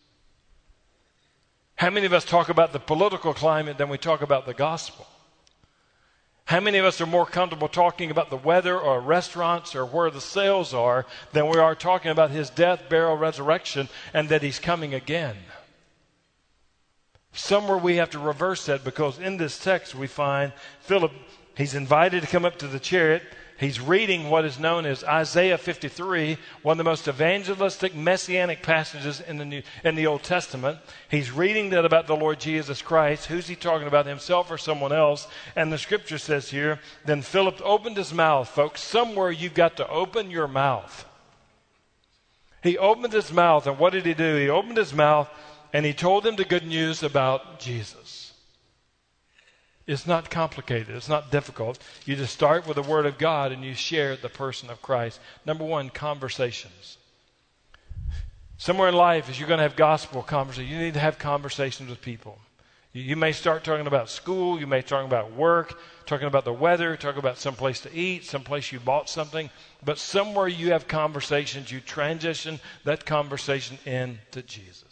How 1.75 1.90
many 1.90 2.07
of 2.07 2.12
us 2.12 2.25
talk 2.25 2.49
about 2.49 2.73
the 2.73 2.79
political 2.79 3.35
climate 3.35 3.77
than 3.77 3.88
we 3.88 3.99
talk 3.99 4.23
about 4.23 4.47
the 4.47 4.55
gospel? 4.55 5.07
How 6.45 6.61
many 6.61 6.79
of 6.79 6.85
us 6.85 7.01
are 7.01 7.07
more 7.07 7.27
comfortable 7.27 7.69
talking 7.69 8.12
about 8.12 8.31
the 8.31 8.37
weather 8.37 8.79
or 8.79 9.01
restaurants 9.01 9.75
or 9.75 9.85
where 9.85 10.11
the 10.11 10.21
sales 10.21 10.73
are 10.73 11.07
than 11.33 11.49
we 11.49 11.59
are 11.59 11.75
talking 11.75 12.12
about 12.12 12.31
his 12.31 12.51
death, 12.51 12.88
burial, 12.88 13.16
resurrection, 13.16 13.88
and 14.14 14.29
that 14.29 14.42
he's 14.42 14.61
coming 14.61 14.95
again? 14.95 15.37
Somewhere 17.33 17.77
we 17.77 17.97
have 17.97 18.11
to 18.11 18.21
reverse 18.21 18.64
that 18.66 18.85
because 18.85 19.19
in 19.19 19.38
this 19.38 19.59
text 19.59 19.95
we 19.95 20.07
find 20.07 20.53
Philip, 20.81 21.12
he's 21.57 21.75
invited 21.75 22.23
to 22.23 22.29
come 22.29 22.45
up 22.45 22.59
to 22.59 22.69
the 22.69 22.81
chariot 22.81 23.23
he's 23.59 23.81
reading 23.81 24.29
what 24.29 24.45
is 24.45 24.59
known 24.59 24.87
as 24.87 25.05
Isaiah 25.05 25.59
53, 25.59 26.38
one 26.62 26.75
of 26.75 26.79
the 26.79 26.85
most 26.85 27.09
evangelistic 27.09 27.95
messianic 27.95 28.62
passages 28.62 29.21
in 29.21 29.38
the, 29.38 29.45
New, 29.45 29.62
in 29.85 29.95
the 29.95 30.07
Old 30.07 30.23
Testament. 30.23 30.79
He's 31.11 31.31
reading 31.31 31.71
that 31.71 31.85
about 31.85 32.07
the 32.07 32.16
Lord 32.16 32.38
Jesus 32.38 32.83
Christ. 32.83 33.27
Who's 33.27 33.49
he 33.49 33.57
talking 33.57 33.87
about, 33.87 34.07
himself 34.07 34.51
or 34.51 34.59
someone 34.59 34.92
else? 34.92 35.27
And 35.55 35.73
the 35.73 35.79
scripture 35.79 36.19
says 36.19 36.51
here, 36.51 36.81
then 37.05 37.23
Philip 37.23 37.61
opened 37.64 37.97
his 37.97 38.12
mouth. 38.12 38.49
Folks, 38.49 38.83
somewhere 38.83 39.31
you've 39.31 39.55
got 39.55 39.77
to 39.79 39.88
open 39.88 40.31
your 40.31 40.49
mouth. 40.49 41.05
He 42.62 42.79
opened 42.79 43.12
his 43.12 43.33
mouth, 43.33 43.66
and 43.66 43.79
what 43.79 43.92
did 43.92 44.07
he 44.07 44.14
do? 44.14 44.37
He 44.37 44.49
opened 44.49 44.77
his 44.77 44.92
mouth 44.92 45.29
and 45.73 45.85
he 45.85 45.92
told 45.92 46.25
them 46.25 46.37
the 46.37 46.45
good 46.45 46.66
news 46.66 47.03
about 47.03 47.61
Jesus. 47.61 48.26
It's 49.87 50.07
not 50.07 50.31
complicated. 50.31 50.96
It's 50.96 51.09
not 51.09 51.31
difficult. 51.31 51.79
You 52.05 52.16
just 52.16 52.35
start 52.35 52.66
with 52.66 52.75
the 52.75 52.83
Word 52.83 53.07
of 53.07 53.18
God 53.18 53.53
and 53.53 53.64
you 53.64 53.75
share 53.75 54.16
the 54.16 54.29
person 54.29 54.68
of 54.68 54.83
Christ. 54.83 55.20
Number 55.44 55.64
one, 55.64 55.90
conversations. 55.90 56.99
Somewhere 58.59 58.88
in 58.88 58.94
life, 58.94 59.29
as 59.29 59.38
you're 59.38 59.49
going 59.49 59.59
to 59.59 59.62
have 59.62 59.77
gospel 59.77 60.22
conversations, 60.22 60.72
you 60.72 60.79
need 60.79 60.94
to 60.94 61.01
have 61.01 61.18
conversations 61.18 61.88
with 61.88 62.01
people. 62.01 62.38
You, 62.92 63.03
you 63.03 63.16
may 63.16 63.31
start 63.33 63.62
talking 63.62 63.87
about 63.87 64.11
school. 64.11 64.59
You 64.59 64.66
may 64.66 64.83
talk 64.83 65.05
about 65.05 65.33
work, 65.33 65.79
talking 66.07 66.27
about 66.27 66.44
the 66.44 66.53
weather, 66.53 66.96
talking 66.96 67.20
about 67.20 67.38
some 67.38 67.55
place 67.55 67.81
to 67.83 67.94
eat, 67.94 68.25
some 68.25 68.42
place 68.42 68.72
you 68.72 68.81
bought 68.81 69.09
something. 69.09 69.51
But 69.85 69.99
somewhere 69.99 70.49
you 70.49 70.72
have 70.72 70.88
conversations, 70.88 71.70
you 71.70 71.81
transition 71.81 72.59
that 72.85 73.05
conversation 73.05 73.79
into 73.85 74.42
Jesus. 74.42 74.86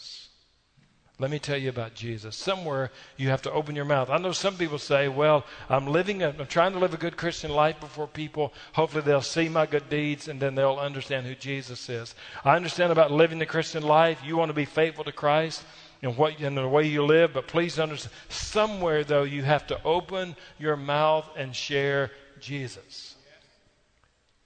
Let 1.21 1.31
me 1.31 1.39
tell 1.39 1.57
you 1.57 1.69
about 1.69 1.95
Jesus. 1.95 2.35
Somewhere 2.35 2.91
you 3.17 3.29
have 3.29 3.43
to 3.43 3.53
open 3.53 3.77
your 3.77 3.85
mouth. 3.85 4.11
I 4.11 4.19
know 4.19 4.33
some 4.33 4.57
people 4.57 4.79
say, 4.79 5.07
well, 5.07 5.45
I'm 5.69 5.87
living, 5.87 6.25
a, 6.25 6.31
I'm 6.31 6.47
trying 6.47 6.73
to 6.73 6.81
live 6.81 6.93
a 6.93 6.97
good 6.97 7.17
Christian 7.17 7.53
life 7.53 7.79
before 7.79 8.09
people. 8.09 8.53
Hopefully 8.73 9.03
they'll 9.03 9.23
see 9.23 9.49
my 9.49 9.65
good 9.65 9.89
deeds 9.89 10.27
and 10.27 10.41
then 10.41 10.57
they'll 10.57 10.75
understand 10.75 11.27
who 11.27 11.37
Jesus 11.37 11.89
is. 11.89 12.17
I 12.45 12.57
understand 12.57 12.91
about 12.91 13.13
living 13.13 13.39
the 13.39 13.47
Christian 13.47 13.85
life. 13.85 14.19
You 14.25 14.37
want 14.37 14.49
to 14.49 14.55
be 14.55 14.65
faithful 14.65 15.05
to 15.05 15.13
Christ 15.13 15.63
and 16.03 16.17
what 16.17 16.41
in 16.41 16.57
the 16.57 16.69
way 16.69 16.87
you 16.87 17.05
live, 17.05 17.33
but 17.33 17.47
please 17.47 17.79
understand, 17.79 18.13
somewhere 18.29 19.05
though 19.05 19.23
you 19.23 19.43
have 19.45 19.69
to 19.69 19.83
open 19.85 20.35
your 20.59 20.77
mouth 20.77 21.27
and 21.37 21.55
share 21.55 22.11
Jesus. 22.41 23.15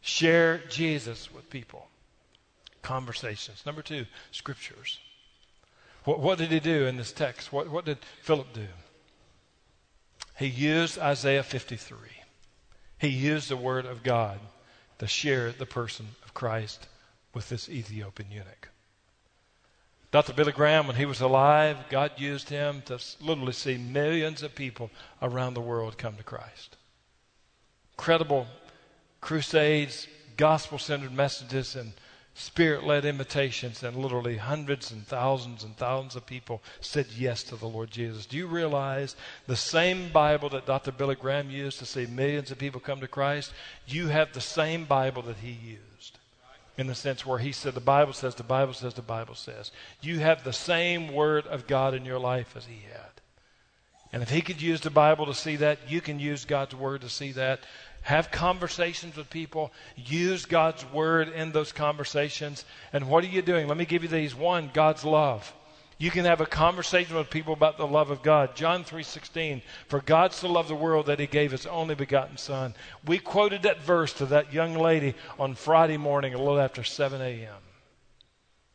Share 0.03 0.59
Jesus 0.69 1.33
with 1.33 1.49
people. 1.49 1.89
Conversations. 2.83 3.65
Number 3.67 3.83
two, 3.83 4.05
scriptures. 4.31 4.99
What, 6.09 6.21
what 6.21 6.39
did 6.39 6.51
he 6.51 6.59
do 6.59 6.87
in 6.87 6.97
this 6.97 7.13
text? 7.13 7.53
What, 7.53 7.69
what 7.69 7.85
did 7.85 7.99
Philip 8.23 8.55
do? 8.55 8.67
He 10.39 10.47
used 10.47 10.99
Isaiah 10.99 11.43
53. 11.43 11.99
He 12.97 13.09
used 13.09 13.51
the 13.51 13.59
word 13.59 13.85
of 13.85 14.03
God 14.03 14.41
to 15.01 15.07
share 15.07 15.53
the 15.53 15.67
person 15.67 16.07
of 16.25 16.33
Christ 16.33 16.89
with 17.35 17.51
this 17.51 17.69
Ethiopian 17.69 18.31
eunuch. 18.31 18.71
Dr. 20.11 20.33
Billy 20.33 20.53
Graham, 20.53 20.87
when 20.87 20.97
he 20.97 21.05
was 21.05 21.21
alive, 21.21 21.77
God 21.91 22.13
used 22.17 22.49
him 22.49 22.81
to 22.87 22.99
literally 23.21 23.53
see 23.53 23.77
millions 23.77 24.43
of 24.43 24.55
people 24.55 24.91
around 25.21 25.53
the 25.53 25.61
world 25.61 25.99
come 25.99 26.17
to 26.17 26.23
Christ. 26.23 26.79
Incredible 27.99 28.47
crusades, 29.21 30.07
gospel 30.39 30.79
centered 30.79 31.13
messages, 31.13 31.77
and 31.77 31.93
spirit 32.39 32.85
led 32.85 33.05
invitations, 33.05 33.83
and 33.83 33.97
literally 33.97 34.37
hundreds 34.37 34.93
and 34.93 35.05
thousands 35.07 35.65
and 35.65 35.77
thousands 35.77 36.15
of 36.15 36.25
people 36.25 36.63
said 36.81 37.07
yes 37.17 37.43
to 37.43 37.57
the 37.57 37.67
Lord 37.67 37.91
Jesus. 37.91 38.27
Do 38.27 38.37
you 38.37 38.47
realize 38.47 39.17
the 39.47 39.57
same 39.57 40.11
Bible 40.11 40.49
that 40.51 40.65
Dr. 40.65 40.93
Billy 40.93 41.17
Graham 41.17 41.51
used 41.51 41.81
to 41.81 41.87
see 41.87 42.07
millions 42.07 42.51
of 42.51 42.59
people 42.59 42.81
come 42.81 43.01
to 43.01 43.09
Christ? 43.09 43.53
You 43.87 44.07
have 44.09 44.33
the 44.33 44.41
same 44.41 44.85
Bible 44.85 45.23
that 45.23 45.39
he 45.39 45.51
used. 45.51 46.19
In 46.77 46.87
the 46.87 46.95
sense 46.95 47.27
where 47.27 47.41
he 47.41 47.51
said, 47.51 47.75
the 47.75 47.81
Bible 47.81 48.13
says, 48.13 48.37
the 48.37 48.45
Bible 48.45 48.73
says, 48.73 48.95
the 48.95 49.03
Bible 49.03 49.35
says. 49.35 49.73
You 50.01 50.21
have 50.21 50.45
the 50.45 50.53
same 50.53 51.13
Word 51.13 51.45
of 51.49 51.67
God 51.67 51.93
in 51.93 52.05
your 52.05 52.21
life 52.21 52.57
as 52.57 52.67
he 52.67 52.83
had. 52.93 53.11
And 54.13 54.23
if 54.23 54.31
he 54.31 54.41
could 54.41 54.63
use 54.63 54.81
the 54.81 54.91
Bible 54.91 55.27
to 55.27 55.35
see 55.35 55.57
that, 55.57 55.79
you 55.89 56.01
can 56.01 56.21
use 56.21 56.45
God's 56.45 56.75
Word 56.75 57.01
to 57.01 57.09
see 57.09 57.33
that 57.33 57.61
have 58.09 58.31
conversations 58.31 59.17
with 59.19 59.29
people, 59.29 59.71
use 59.95 60.47
God's 60.47 60.83
word 60.93 61.29
in 61.29 61.53
those 61.53 61.73
conversations. 61.73 62.65
And 62.91 63.07
what 63.07 63.23
are 63.23 63.27
you 63.27 63.43
doing? 63.43 63.69
Let 63.69 63.77
me 63.77 63.85
give 63.85 64.03
you 64.03 64.09
these. 64.09 64.35
One, 64.35 64.71
God's 64.73 65.05
love. 65.05 65.53
You 65.99 66.11
can 66.11 66.25
have 66.25 66.41
a 66.41 66.47
conversation 66.47 67.17
with 67.17 67.29
people 67.29 67.53
about 67.53 67.77
the 67.77 67.87
love 67.87 68.09
of 68.09 68.23
God. 68.23 68.57
John 68.57 68.83
3:16, 68.83 69.61
for 69.89 70.01
God 70.01 70.33
so 70.33 70.51
loved 70.51 70.71
the 70.71 70.75
world 70.75 71.05
that 71.05 71.21
he 71.21 71.27
gave 71.27 71.51
his 71.51 71.67
only 71.67 71.95
begotten 71.95 72.39
son. 72.39 72.75
We 73.05 73.19
quoted 73.19 73.61
that 73.65 73.83
verse 73.83 74.15
to 74.15 74.27
that 74.27 74.55
young 74.55 74.75
lady 74.75 75.15
on 75.39 75.55
Friday 75.55 75.99
morning 75.99 76.33
a 76.33 76.39
little 76.39 76.61
after 76.61 76.85
7 76.85 77.21
a.m. 77.21 77.61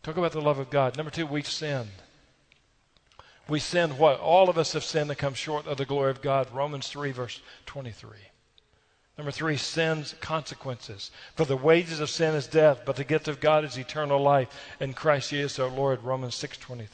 Talk 0.03 0.17
about 0.17 0.33
the 0.33 0.41
love 0.41 0.59
of 0.59 0.69
God. 0.69 0.95
Number 0.95 1.09
2, 1.09 1.25
we've 1.25 1.49
sinned. 1.49 1.89
We 3.47 3.59
sinned 3.59 3.97
what? 3.97 4.19
All 4.19 4.47
of 4.47 4.59
us 4.59 4.73
have 4.73 4.83
sinned 4.83 5.09
and 5.09 5.17
come 5.17 5.33
short 5.33 5.65
of 5.65 5.77
the 5.77 5.85
glory 5.85 6.11
of 6.11 6.21
God. 6.21 6.53
Romans 6.53 6.87
3 6.87 7.11
verse 7.11 7.41
23. 7.65 8.11
Number 9.17 9.31
three, 9.31 9.57
sin's 9.57 10.15
consequences. 10.21 11.11
For 11.35 11.45
the 11.45 11.55
wages 11.55 11.99
of 11.99 12.09
sin 12.09 12.33
is 12.33 12.47
death, 12.47 12.81
but 12.85 12.95
the 12.95 13.03
gift 13.03 13.27
of 13.27 13.39
God 13.39 13.63
is 13.63 13.77
eternal 13.77 14.19
life 14.19 14.49
in 14.79 14.93
Christ 14.93 15.29
Jesus 15.29 15.59
our 15.59 15.69
Lord. 15.69 16.03
Romans 16.03 16.35
6.23. 16.35 16.87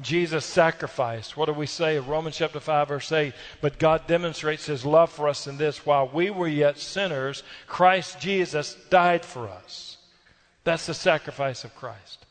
Jesus 0.00 0.46
sacrificed. 0.46 1.36
What 1.36 1.46
do 1.46 1.52
we 1.52 1.66
say? 1.66 1.96
in 1.96 2.06
Romans 2.06 2.36
chapter 2.36 2.60
5, 2.60 2.88
verse 2.88 3.12
8. 3.12 3.34
But 3.60 3.78
God 3.78 4.06
demonstrates 4.06 4.66
his 4.66 4.84
love 4.84 5.10
for 5.10 5.28
us 5.28 5.46
in 5.46 5.58
this 5.58 5.84
while 5.84 6.08
we 6.08 6.30
were 6.30 6.48
yet 6.48 6.78
sinners, 6.78 7.42
Christ 7.66 8.20
Jesus 8.20 8.76
died 8.88 9.24
for 9.24 9.48
us. 9.48 9.98
That's 10.64 10.86
the 10.86 10.94
sacrifice 10.94 11.64
of 11.64 11.74
Christ. 11.74 12.24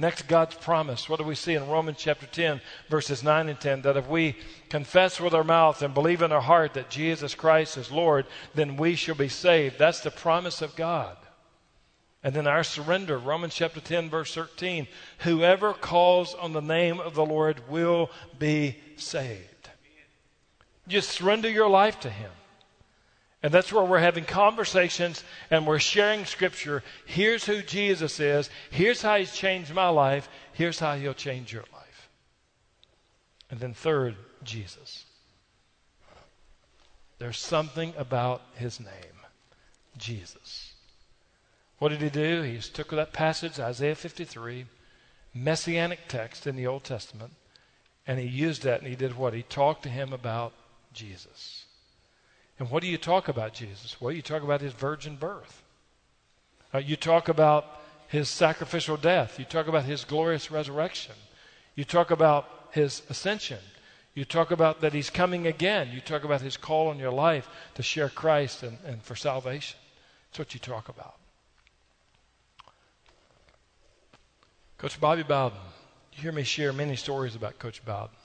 Next, 0.00 0.28
God's 0.28 0.54
promise. 0.54 1.10
What 1.10 1.18
do 1.18 1.26
we 1.26 1.34
see 1.34 1.52
in 1.52 1.68
Romans 1.68 1.98
chapter 2.00 2.24
10, 2.24 2.62
verses 2.88 3.22
9 3.22 3.50
and 3.50 3.60
10? 3.60 3.82
That 3.82 3.98
if 3.98 4.08
we 4.08 4.34
confess 4.70 5.20
with 5.20 5.34
our 5.34 5.44
mouth 5.44 5.82
and 5.82 5.92
believe 5.92 6.22
in 6.22 6.32
our 6.32 6.40
heart 6.40 6.72
that 6.72 6.88
Jesus 6.88 7.34
Christ 7.34 7.76
is 7.76 7.90
Lord, 7.90 8.24
then 8.54 8.78
we 8.78 8.94
shall 8.94 9.14
be 9.14 9.28
saved. 9.28 9.78
That's 9.78 10.00
the 10.00 10.10
promise 10.10 10.62
of 10.62 10.74
God. 10.74 11.18
And 12.24 12.32
then 12.32 12.46
our 12.46 12.64
surrender, 12.64 13.18
Romans 13.18 13.54
chapter 13.54 13.78
10, 13.78 14.08
verse 14.08 14.34
13. 14.34 14.88
Whoever 15.18 15.74
calls 15.74 16.34
on 16.34 16.54
the 16.54 16.62
name 16.62 16.98
of 16.98 17.14
the 17.14 17.26
Lord 17.26 17.68
will 17.68 18.10
be 18.38 18.78
saved. 18.96 19.68
Just 20.88 21.10
surrender 21.10 21.50
your 21.50 21.68
life 21.68 22.00
to 22.00 22.08
Him. 22.08 22.30
And 23.42 23.52
that's 23.52 23.72
where 23.72 23.84
we're 23.84 23.98
having 23.98 24.24
conversations 24.24 25.24
and 25.50 25.66
we're 25.66 25.78
sharing 25.78 26.26
scripture. 26.26 26.82
Here's 27.06 27.46
who 27.46 27.62
Jesus 27.62 28.20
is. 28.20 28.50
Here's 28.70 29.00
how 29.00 29.16
he's 29.16 29.32
changed 29.32 29.72
my 29.72 29.88
life. 29.88 30.28
Here's 30.52 30.78
how 30.78 30.94
he'll 30.94 31.14
change 31.14 31.52
your 31.52 31.64
life. 31.72 32.10
And 33.50 33.58
then, 33.58 33.72
third, 33.72 34.16
Jesus. 34.44 35.04
There's 37.18 37.38
something 37.38 37.94
about 37.96 38.42
his 38.56 38.78
name, 38.78 39.26
Jesus. 39.96 40.72
What 41.78 41.88
did 41.88 42.02
he 42.02 42.10
do? 42.10 42.42
He 42.42 42.58
took 42.58 42.90
that 42.90 43.12
passage, 43.12 43.58
Isaiah 43.58 43.94
53, 43.94 44.66
messianic 45.34 46.08
text 46.08 46.46
in 46.46 46.56
the 46.56 46.66
Old 46.66 46.84
Testament, 46.84 47.32
and 48.06 48.18
he 48.18 48.26
used 48.26 48.62
that 48.64 48.80
and 48.80 48.88
he 48.88 48.96
did 48.96 49.16
what? 49.16 49.32
He 49.32 49.42
talked 49.42 49.82
to 49.84 49.88
him 49.88 50.12
about 50.12 50.52
Jesus. 50.92 51.64
And 52.60 52.70
what 52.70 52.82
do 52.82 52.88
you 52.88 52.98
talk 52.98 53.28
about 53.28 53.54
Jesus? 53.54 53.98
Well, 54.00 54.12
you 54.12 54.20
talk 54.20 54.42
about 54.42 54.60
his 54.60 54.74
virgin 54.74 55.16
birth. 55.16 55.62
Uh, 56.74 56.78
you 56.78 56.94
talk 56.94 57.30
about 57.30 57.80
his 58.08 58.28
sacrificial 58.28 58.98
death. 58.98 59.38
You 59.38 59.46
talk 59.46 59.66
about 59.66 59.84
his 59.84 60.04
glorious 60.04 60.50
resurrection. 60.50 61.14
You 61.74 61.84
talk 61.84 62.10
about 62.10 62.46
his 62.72 63.00
ascension. 63.08 63.58
You 64.14 64.26
talk 64.26 64.50
about 64.50 64.82
that 64.82 64.92
he's 64.92 65.08
coming 65.08 65.46
again. 65.46 65.88
You 65.90 66.02
talk 66.02 66.22
about 66.22 66.42
his 66.42 66.58
call 66.58 66.88
on 66.88 66.98
your 66.98 67.10
life 67.12 67.48
to 67.76 67.82
share 67.82 68.10
Christ 68.10 68.62
and, 68.62 68.76
and 68.84 69.02
for 69.02 69.16
salvation. 69.16 69.78
That's 70.30 70.40
what 70.40 70.52
you 70.52 70.60
talk 70.60 70.90
about. 70.90 71.14
Coach 74.76 75.00
Bobby 75.00 75.22
Bowden, 75.22 75.58
You 76.12 76.22
hear 76.22 76.32
me 76.32 76.42
share 76.42 76.74
many 76.74 76.96
stories 76.96 77.34
about 77.34 77.58
Coach 77.58 77.82
Bowden. 77.86 78.16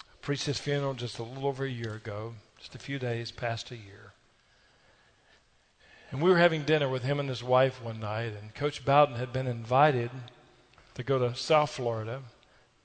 I 0.00 0.14
preached 0.20 0.46
his 0.46 0.58
funeral 0.58 0.94
just 0.94 1.18
a 1.18 1.24
little 1.24 1.48
over 1.48 1.64
a 1.64 1.70
year 1.70 1.94
ago, 1.94 2.34
just 2.62 2.76
a 2.76 2.78
few 2.78 2.96
days 2.96 3.32
past 3.32 3.72
a 3.72 3.76
year. 3.76 4.12
And 6.12 6.22
we 6.22 6.30
were 6.30 6.38
having 6.38 6.62
dinner 6.62 6.88
with 6.88 7.02
him 7.02 7.18
and 7.18 7.28
his 7.28 7.42
wife 7.42 7.82
one 7.82 7.98
night, 7.98 8.34
and 8.40 8.54
Coach 8.54 8.84
Bowden 8.84 9.16
had 9.16 9.32
been 9.32 9.48
invited 9.48 10.12
to 10.94 11.02
go 11.02 11.18
to 11.18 11.34
South 11.34 11.70
Florida 11.70 12.22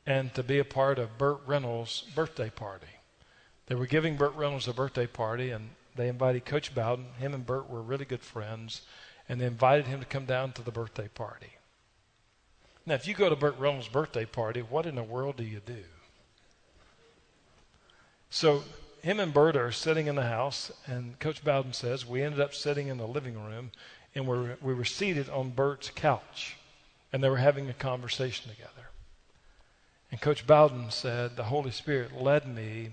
and 0.04 0.34
to 0.34 0.42
be 0.42 0.58
a 0.58 0.66
part 0.66 0.98
of 0.98 1.20
Burt 1.20 1.42
Reynolds' 1.46 2.02
birthday 2.16 2.50
party. 2.50 2.88
They 3.68 3.76
were 3.76 3.86
giving 3.86 4.18
Burt 4.18 4.34
Reynolds 4.34 4.68
a 4.68 4.74
birthday 4.74 5.06
party, 5.06 5.52
and 5.52 5.70
they 5.96 6.08
invited 6.08 6.44
Coach 6.44 6.74
Bowden. 6.74 7.06
Him 7.20 7.36
and 7.36 7.46
Burt 7.46 7.70
were 7.70 7.84
really 7.84 8.06
good 8.06 8.24
friends, 8.24 8.82
and 9.30 9.40
they 9.40 9.46
invited 9.46 9.86
him 9.86 10.00
to 10.00 10.08
come 10.08 10.26
down 10.26 10.54
to 10.54 10.64
the 10.64 10.72
birthday 10.72 11.08
party. 11.10 11.52
Now, 12.88 12.96
if 12.96 13.06
you 13.06 13.14
go 13.14 13.30
to 13.30 13.36
Burt 13.36 13.60
Reynolds' 13.60 13.90
birthday 13.90 14.26
party, 14.26 14.62
what 14.62 14.88
in 14.88 14.96
the 14.96 15.04
world 15.04 15.36
do 15.36 15.44
you 15.44 15.62
do? 15.64 15.84
So, 18.32 18.64
him 19.02 19.20
and 19.20 19.34
Burt 19.34 19.56
are 19.56 19.72
sitting 19.72 20.08
in 20.08 20.16
the 20.16 20.24
house, 20.24 20.72
and 20.86 21.20
Coach 21.20 21.44
Bowden 21.44 21.74
says 21.74 22.06
we 22.06 22.22
ended 22.22 22.40
up 22.40 22.54
sitting 22.54 22.88
in 22.88 22.98
the 22.98 23.08
living 23.08 23.42
room, 23.42 23.72
and 24.16 24.28
we're, 24.28 24.58
we 24.62 24.74
were 24.74 24.86
seated 24.86 25.30
on 25.30 25.52
Burt's 25.52 25.90
couch, 25.90 26.58
and 27.12 27.24
they 27.24 27.30
were 27.30 27.38
having 27.38 27.70
a 27.70 27.74
conversation 27.74 28.50
together. 28.50 28.72
And 30.12 30.22
Coach 30.22 30.48
Bowden 30.48 30.90
said, 30.90 31.36
The 31.36 31.44
Holy 31.44 31.72
Spirit 31.72 32.20
led 32.20 32.48
me 32.48 32.92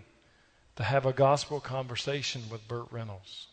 to 0.77 0.85
have 0.85 1.07
a 1.07 1.13
gospel 1.13 1.61
conversation 1.61 2.43
with 2.51 2.67
Burt 2.67 2.87
Reynolds 2.91 3.47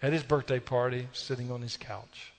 at 0.00 0.12
his 0.12 0.22
birthday 0.22 0.60
party, 0.60 1.08
sitting 1.12 1.50
on 1.50 1.60
his 1.60 1.76
couch. 1.76 2.32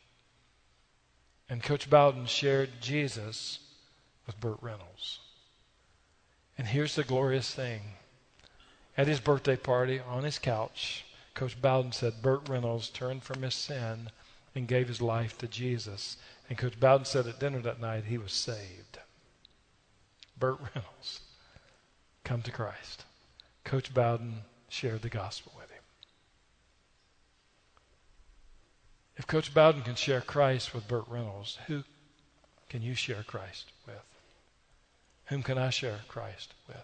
And 1.49 1.61
Coach 1.61 1.89
Bowden 1.89 2.25
shared 2.25 2.69
Jesus 2.81 3.59
with 4.25 4.39
Burt 4.39 4.59
Reynolds. 4.61 5.19
And 6.57 6.67
here's 6.67 6.95
the 6.95 7.03
glorious 7.03 7.53
thing. 7.53 7.81
At 8.99 9.07
his 9.07 9.21
birthday 9.21 9.55
party, 9.55 10.01
on 10.01 10.25
his 10.25 10.39
couch, 10.39 11.05
Coach 11.33 11.61
Bowden 11.61 11.93
said 11.93 12.21
Burt 12.21 12.49
Reynolds 12.49 12.89
turned 12.89 13.23
from 13.23 13.43
his 13.43 13.55
sin 13.55 14.11
and 14.53 14.67
gave 14.67 14.89
his 14.89 15.01
life 15.01 15.37
to 15.37 15.47
Jesus. 15.47 16.17
And 16.49 16.57
Coach 16.57 16.77
Bowden 16.77 17.05
said 17.05 17.25
at 17.25 17.39
dinner 17.39 17.61
that 17.61 17.79
night 17.79 18.03
he 18.03 18.17
was 18.17 18.33
saved. 18.33 18.99
Burt 20.37 20.59
Reynolds, 20.59 21.21
come 22.25 22.41
to 22.41 22.51
Christ. 22.51 23.05
Coach 23.63 23.93
Bowden 23.93 24.41
shared 24.67 25.01
the 25.01 25.07
gospel 25.07 25.53
with 25.55 25.71
him. 25.71 25.83
If 29.15 29.25
Coach 29.25 29.53
Bowden 29.53 29.81
can 29.81 29.95
share 29.95 30.19
Christ 30.19 30.73
with 30.73 30.89
Burt 30.89 31.05
Reynolds, 31.07 31.57
who 31.67 31.85
can 32.67 32.81
you 32.81 32.95
share 32.95 33.23
Christ 33.23 33.71
with? 33.87 34.03
Whom 35.27 35.41
can 35.41 35.57
I 35.57 35.69
share 35.69 36.01
Christ 36.09 36.53
with? 36.67 36.83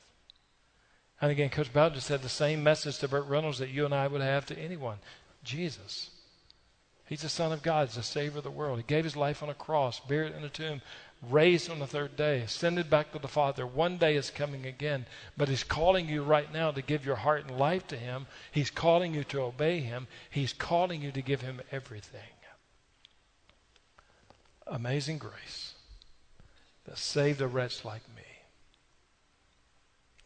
And 1.22 1.32
again, 1.32 1.50
Coach 1.50 1.72
Bowden 1.72 1.96
just 1.96 2.10
had 2.10 2.22
the 2.22 2.30
same 2.30 2.64
message 2.64 3.00
to 3.00 3.08
Burt 3.08 3.28
Reynolds 3.28 3.60
that 3.60 3.70
you 3.70 3.86
and 3.86 3.94
I 3.94 4.08
would 4.08 4.22
have 4.22 4.46
to 4.48 4.60
anyone 4.60 4.98
Jesus. 5.44 6.10
He's 7.08 7.22
the 7.22 7.30
Son 7.30 7.52
of 7.52 7.62
God, 7.62 7.88
He's 7.88 7.96
the 7.96 8.04
Savior 8.04 8.40
of 8.40 8.44
the 8.44 8.52
world. 8.52 8.78
He 8.78 8.84
gave 8.84 9.04
His 9.04 9.16
life 9.16 9.44
on 9.44 9.50
a 9.50 9.54
cross, 9.54 10.00
buried 10.00 10.34
in 10.34 10.44
a 10.44 10.50
tomb, 10.50 10.82
raised 11.30 11.70
on 11.70 11.80
the 11.80 11.88
third 11.88 12.16
day, 12.16 12.40
ascended 12.42 12.90
back 12.90 13.12
to 13.12 13.20
the 13.20 13.28
Father. 13.28 13.66
One 13.66 13.98
day 13.98 14.16
is 14.16 14.32
coming 14.32 14.66
again, 14.66 15.06
but 15.38 15.48
He's 15.48 15.64
calling 15.64 16.10
you 16.10 16.24
right 16.24 16.52
now 16.52 16.72
to 16.72 16.82
give 16.82 17.06
your 17.06 17.16
heart 17.16 17.46
and 17.48 17.60
life 17.60 17.86
to 17.88 17.96
Him. 17.96 18.26
He's 18.52 18.72
calling 18.72 19.14
you 19.14 19.24
to 19.26 19.42
obey 19.42 19.82
Him. 19.82 20.08
He's 20.32 20.52
calling 20.52 21.02
you 21.02 21.12
to 21.12 21.22
give 21.22 21.42
Him 21.42 21.62
everything. 21.72 22.22
Amazing 24.68 25.20
grace 25.20 25.76
that 26.86 26.98
saved 26.98 27.40
a 27.42 27.48
wretch 27.48 27.86
like 27.86 28.02
me. 28.16 28.24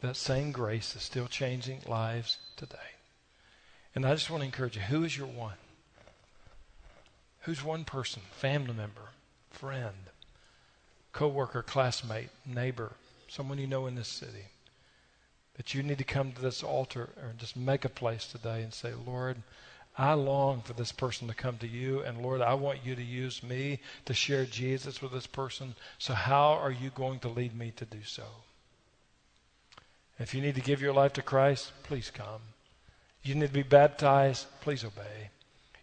That 0.01 0.15
same 0.15 0.51
grace 0.51 0.95
is 0.95 1.03
still 1.03 1.27
changing 1.27 1.81
lives 1.87 2.37
today. 2.55 2.77
And 3.93 4.05
I 4.05 4.13
just 4.13 4.29
want 4.29 4.41
to 4.41 4.45
encourage 4.45 4.75
you 4.75 4.81
who 4.83 5.03
is 5.03 5.17
your 5.17 5.27
one? 5.27 5.57
Who's 7.41 7.63
one 7.63 7.83
person, 7.83 8.21
family 8.31 8.73
member, 8.73 9.09
friend, 9.49 9.95
coworker, 11.11 11.63
classmate, 11.63 12.29
neighbor, 12.45 12.93
someone 13.27 13.57
you 13.57 13.67
know 13.67 13.87
in 13.87 13.95
this 13.95 14.07
city, 14.07 14.45
that 15.55 15.73
you 15.73 15.83
need 15.83 15.97
to 15.97 16.03
come 16.03 16.31
to 16.31 16.41
this 16.41 16.63
altar 16.63 17.09
or 17.17 17.33
just 17.37 17.57
make 17.57 17.83
a 17.83 17.89
place 17.89 18.25
today 18.25 18.61
and 18.61 18.73
say, 18.73 18.93
Lord, 19.05 19.37
I 19.97 20.13
long 20.13 20.61
for 20.61 20.73
this 20.73 20.93
person 20.93 21.27
to 21.27 21.33
come 21.33 21.57
to 21.57 21.67
you, 21.67 21.99
and 21.99 22.21
Lord, 22.21 22.41
I 22.41 22.53
want 22.53 22.85
you 22.85 22.95
to 22.95 23.03
use 23.03 23.43
me 23.43 23.79
to 24.05 24.13
share 24.13 24.45
Jesus 24.45 25.01
with 25.01 25.11
this 25.11 25.27
person. 25.27 25.75
So, 25.97 26.13
how 26.13 26.53
are 26.53 26.71
you 26.71 26.89
going 26.89 27.19
to 27.19 27.27
lead 27.27 27.53
me 27.53 27.73
to 27.75 27.83
do 27.83 27.99
so? 28.05 28.23
If 30.19 30.33
you 30.33 30.41
need 30.41 30.55
to 30.55 30.61
give 30.61 30.81
your 30.81 30.93
life 30.93 31.13
to 31.13 31.21
Christ, 31.21 31.71
please 31.83 32.11
come. 32.11 32.41
You 33.23 33.35
need 33.35 33.47
to 33.47 33.53
be 33.53 33.63
baptized, 33.63 34.47
please 34.61 34.83
obey. 34.83 35.29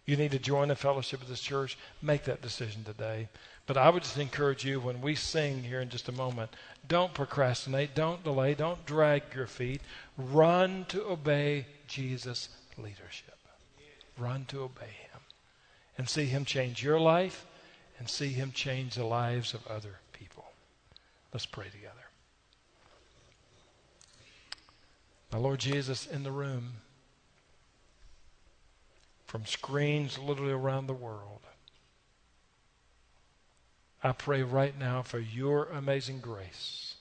You 0.05 0.15
need 0.15 0.31
to 0.31 0.39
join 0.39 0.69
the 0.69 0.75
fellowship 0.75 1.21
of 1.21 1.27
this 1.27 1.41
church, 1.41 1.77
make 2.01 2.23
that 2.25 2.41
decision 2.41 2.83
today. 2.83 3.27
But 3.65 3.77
I 3.77 3.89
would 3.89 4.03
just 4.03 4.17
encourage 4.17 4.63
you 4.63 4.79
when 4.79 5.01
we 5.01 5.15
sing 5.15 5.63
here 5.63 5.81
in 5.81 5.89
just 5.89 6.07
a 6.07 6.13
moment, 6.13 6.51
don't 6.87 7.13
procrastinate, 7.13 7.93
don't 7.93 8.23
delay, 8.23 8.53
don't 8.53 8.85
drag 8.85 9.23
your 9.35 9.47
feet. 9.47 9.81
Run 10.17 10.85
to 10.89 11.03
obey 11.05 11.65
Jesus' 11.87 12.47
leadership. 12.77 13.37
Run 14.17 14.45
to 14.45 14.61
obey 14.61 14.85
him 15.11 15.19
and 15.97 16.07
see 16.07 16.25
him 16.25 16.45
change 16.45 16.81
your 16.81 16.99
life 16.99 17.45
and 17.99 18.09
see 18.09 18.29
him 18.29 18.51
change 18.51 18.95
the 18.95 19.03
lives 19.03 19.53
of 19.53 19.67
other 19.67 19.99
people. 20.13 20.45
Let's 21.33 21.45
pray 21.45 21.67
together. 21.69 22.06
My 25.31 25.37
Lord 25.39 25.59
Jesus, 25.59 26.07
in 26.07 26.23
the 26.23 26.31
room, 26.31 26.73
from 29.25 29.45
screens 29.45 30.17
literally 30.17 30.53
around 30.53 30.87
the 30.87 30.93
world. 30.93 31.41
I 34.01 34.13
pray 34.13 34.41
right 34.41 34.77
now 34.77 35.01
for 35.01 35.19
your 35.19 35.65
amazing 35.65 36.19
grace 36.19 36.95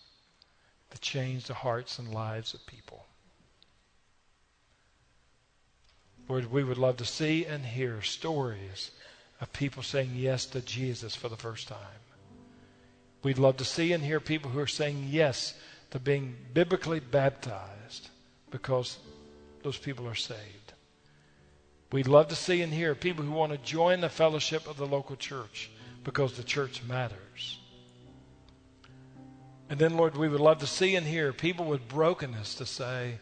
to 0.91 0.99
change 0.99 1.45
the 1.45 1.55
hearts 1.55 1.99
and 1.99 2.13
lives 2.13 2.53
of 2.53 2.67
people. 2.67 3.07
Lord, 6.29 6.51
we 6.51 6.65
would 6.65 6.79
love 6.79 6.97
to 6.97 7.05
see 7.05 7.45
and 7.45 7.65
hear 7.65 8.03
stories 8.03 8.91
of 9.41 9.53
people 9.53 9.85
saying 9.85 10.11
yes 10.15 10.47
to 10.47 10.61
Jesus 10.61 11.15
for 11.15 11.29
the 11.29 11.37
first 11.37 11.69
time. 11.69 11.79
We'd 13.23 13.39
love 13.39 13.59
to 13.59 13.65
see 13.65 13.93
and 13.93 14.03
hear 14.03 14.19
people 14.19 14.51
who 14.51 14.59
are 14.59 14.67
saying 14.67 15.09
yes 15.11 15.55
to 15.91 16.01
being 16.01 16.35
biblically 16.53 16.99
baptized 16.99 18.11
because 18.51 18.99
those 19.63 19.79
people 19.79 20.07
are 20.09 20.15
saved. 20.15 20.73
We'd 21.93 22.09
love 22.09 22.29
to 22.29 22.37
see 22.37 22.63
and 22.63 22.73
hear 22.73 22.95
people 22.95 23.25
who 23.25 23.33
want 23.33 23.53
to 23.53 23.59
join 23.59 24.01
the 24.01 24.09
fellowship 24.09 24.69
of 24.69 24.77
the 24.77 24.87
local 24.87 25.17
church 25.17 25.71
because 26.05 26.33
the 26.37 26.43
church 26.43 26.83
matters. 26.83 27.59
And 29.69 29.79
then, 29.79 29.97
Lord, 29.97 30.17
we 30.17 30.29
would 30.29 30.41
love 30.41 30.59
to 30.59 30.67
see 30.67 30.95
and 30.95 31.07
hear 31.07 31.33
people 31.33 31.65
with 31.65 31.89
brokenness 31.89 32.55
to 32.57 32.67
say, 32.67 33.19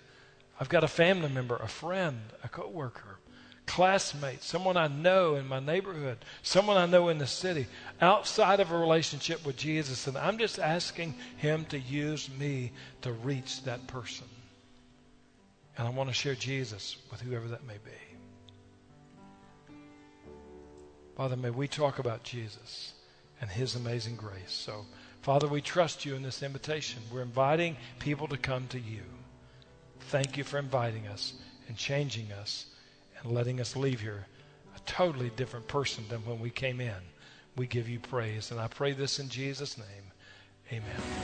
I've 0.61 0.69
got 0.69 0.85
a 0.85 0.89
family 0.89 1.29
member, 1.29 1.57
a 1.57 1.69
friend, 1.69 2.21
a 2.43 2.49
coworker, 2.49 3.19
classmate, 3.67 4.43
someone 4.43 4.77
I 4.77 4.89
know 4.89 5.37
in 5.37 5.49
my 5.49 5.61
neighborhood, 5.61 6.19
someone 6.43 6.77
I 6.77 6.87
know 6.87 7.09
in 7.09 7.19
the 7.19 7.27
city, 7.27 7.67
outside 8.01 8.61
of 8.61 8.71
a 8.71 8.79
relationship 8.79 9.45
with 9.47 9.57
Jesus, 9.57 10.07
and 10.07 10.17
I'm 10.17 10.39
just 10.39 10.59
asking 10.59 11.15
Him 11.39 11.65
to 11.67 11.79
use 11.79 12.29
me 12.39 12.73
to 13.03 13.13
reach 13.13 13.65
that 13.65 13.87
person. 13.87 14.27
And 15.77 15.87
I 15.89 15.91
want 15.91 16.09
to 16.09 16.15
share 16.15 16.35
Jesus 16.35 16.97
with 17.11 17.21
whoever 17.21 17.49
that 17.49 17.67
may 17.67 17.79
be. 17.85 17.91
Father, 21.17 21.37
may 21.37 21.51
we 21.51 21.69
talk 21.69 21.99
about 21.99 22.25
Jesus 22.25 22.93
and 23.41 23.51
his 23.51 23.77
amazing 23.77 24.17
grace. 24.17 24.53
So, 24.53 24.85
Father, 25.23 25.47
we 25.47 25.61
trust 25.61 26.05
you 26.05 26.15
in 26.15 26.23
this 26.23 26.43
invitation. 26.43 27.03
We're 27.13 27.23
inviting 27.23 27.77
people 27.99 28.29
to 28.29 28.37
come 28.37 28.67
to 28.69 28.79
you. 28.79 29.03
Thank 30.01 30.37
you 30.37 30.45
for 30.45 30.59
inviting 30.59 31.07
us 31.07 31.35
and 31.69 31.77
changing 31.77 32.33
us 32.33 32.67
and 33.21 33.33
letting 33.33 33.61
us 33.61 33.77
leave 33.77 34.01
here 34.01 34.27
a 34.77 34.81
totally 34.81 35.31
different 35.31 35.67
person 35.69 36.05
than 36.09 36.25
when 36.27 36.41
we 36.41 36.51
came 36.51 36.81
in. 36.81 36.95
We 37.57 37.67
give 37.67 37.89
you 37.89 38.01
praise. 38.01 38.51
And 38.51 38.61
I 38.61 38.67
pray 38.67 38.93
this 38.93 39.19
in 39.19 39.29
Jesus' 39.29 39.79
name. 39.79 39.87
Amen. 40.73 41.15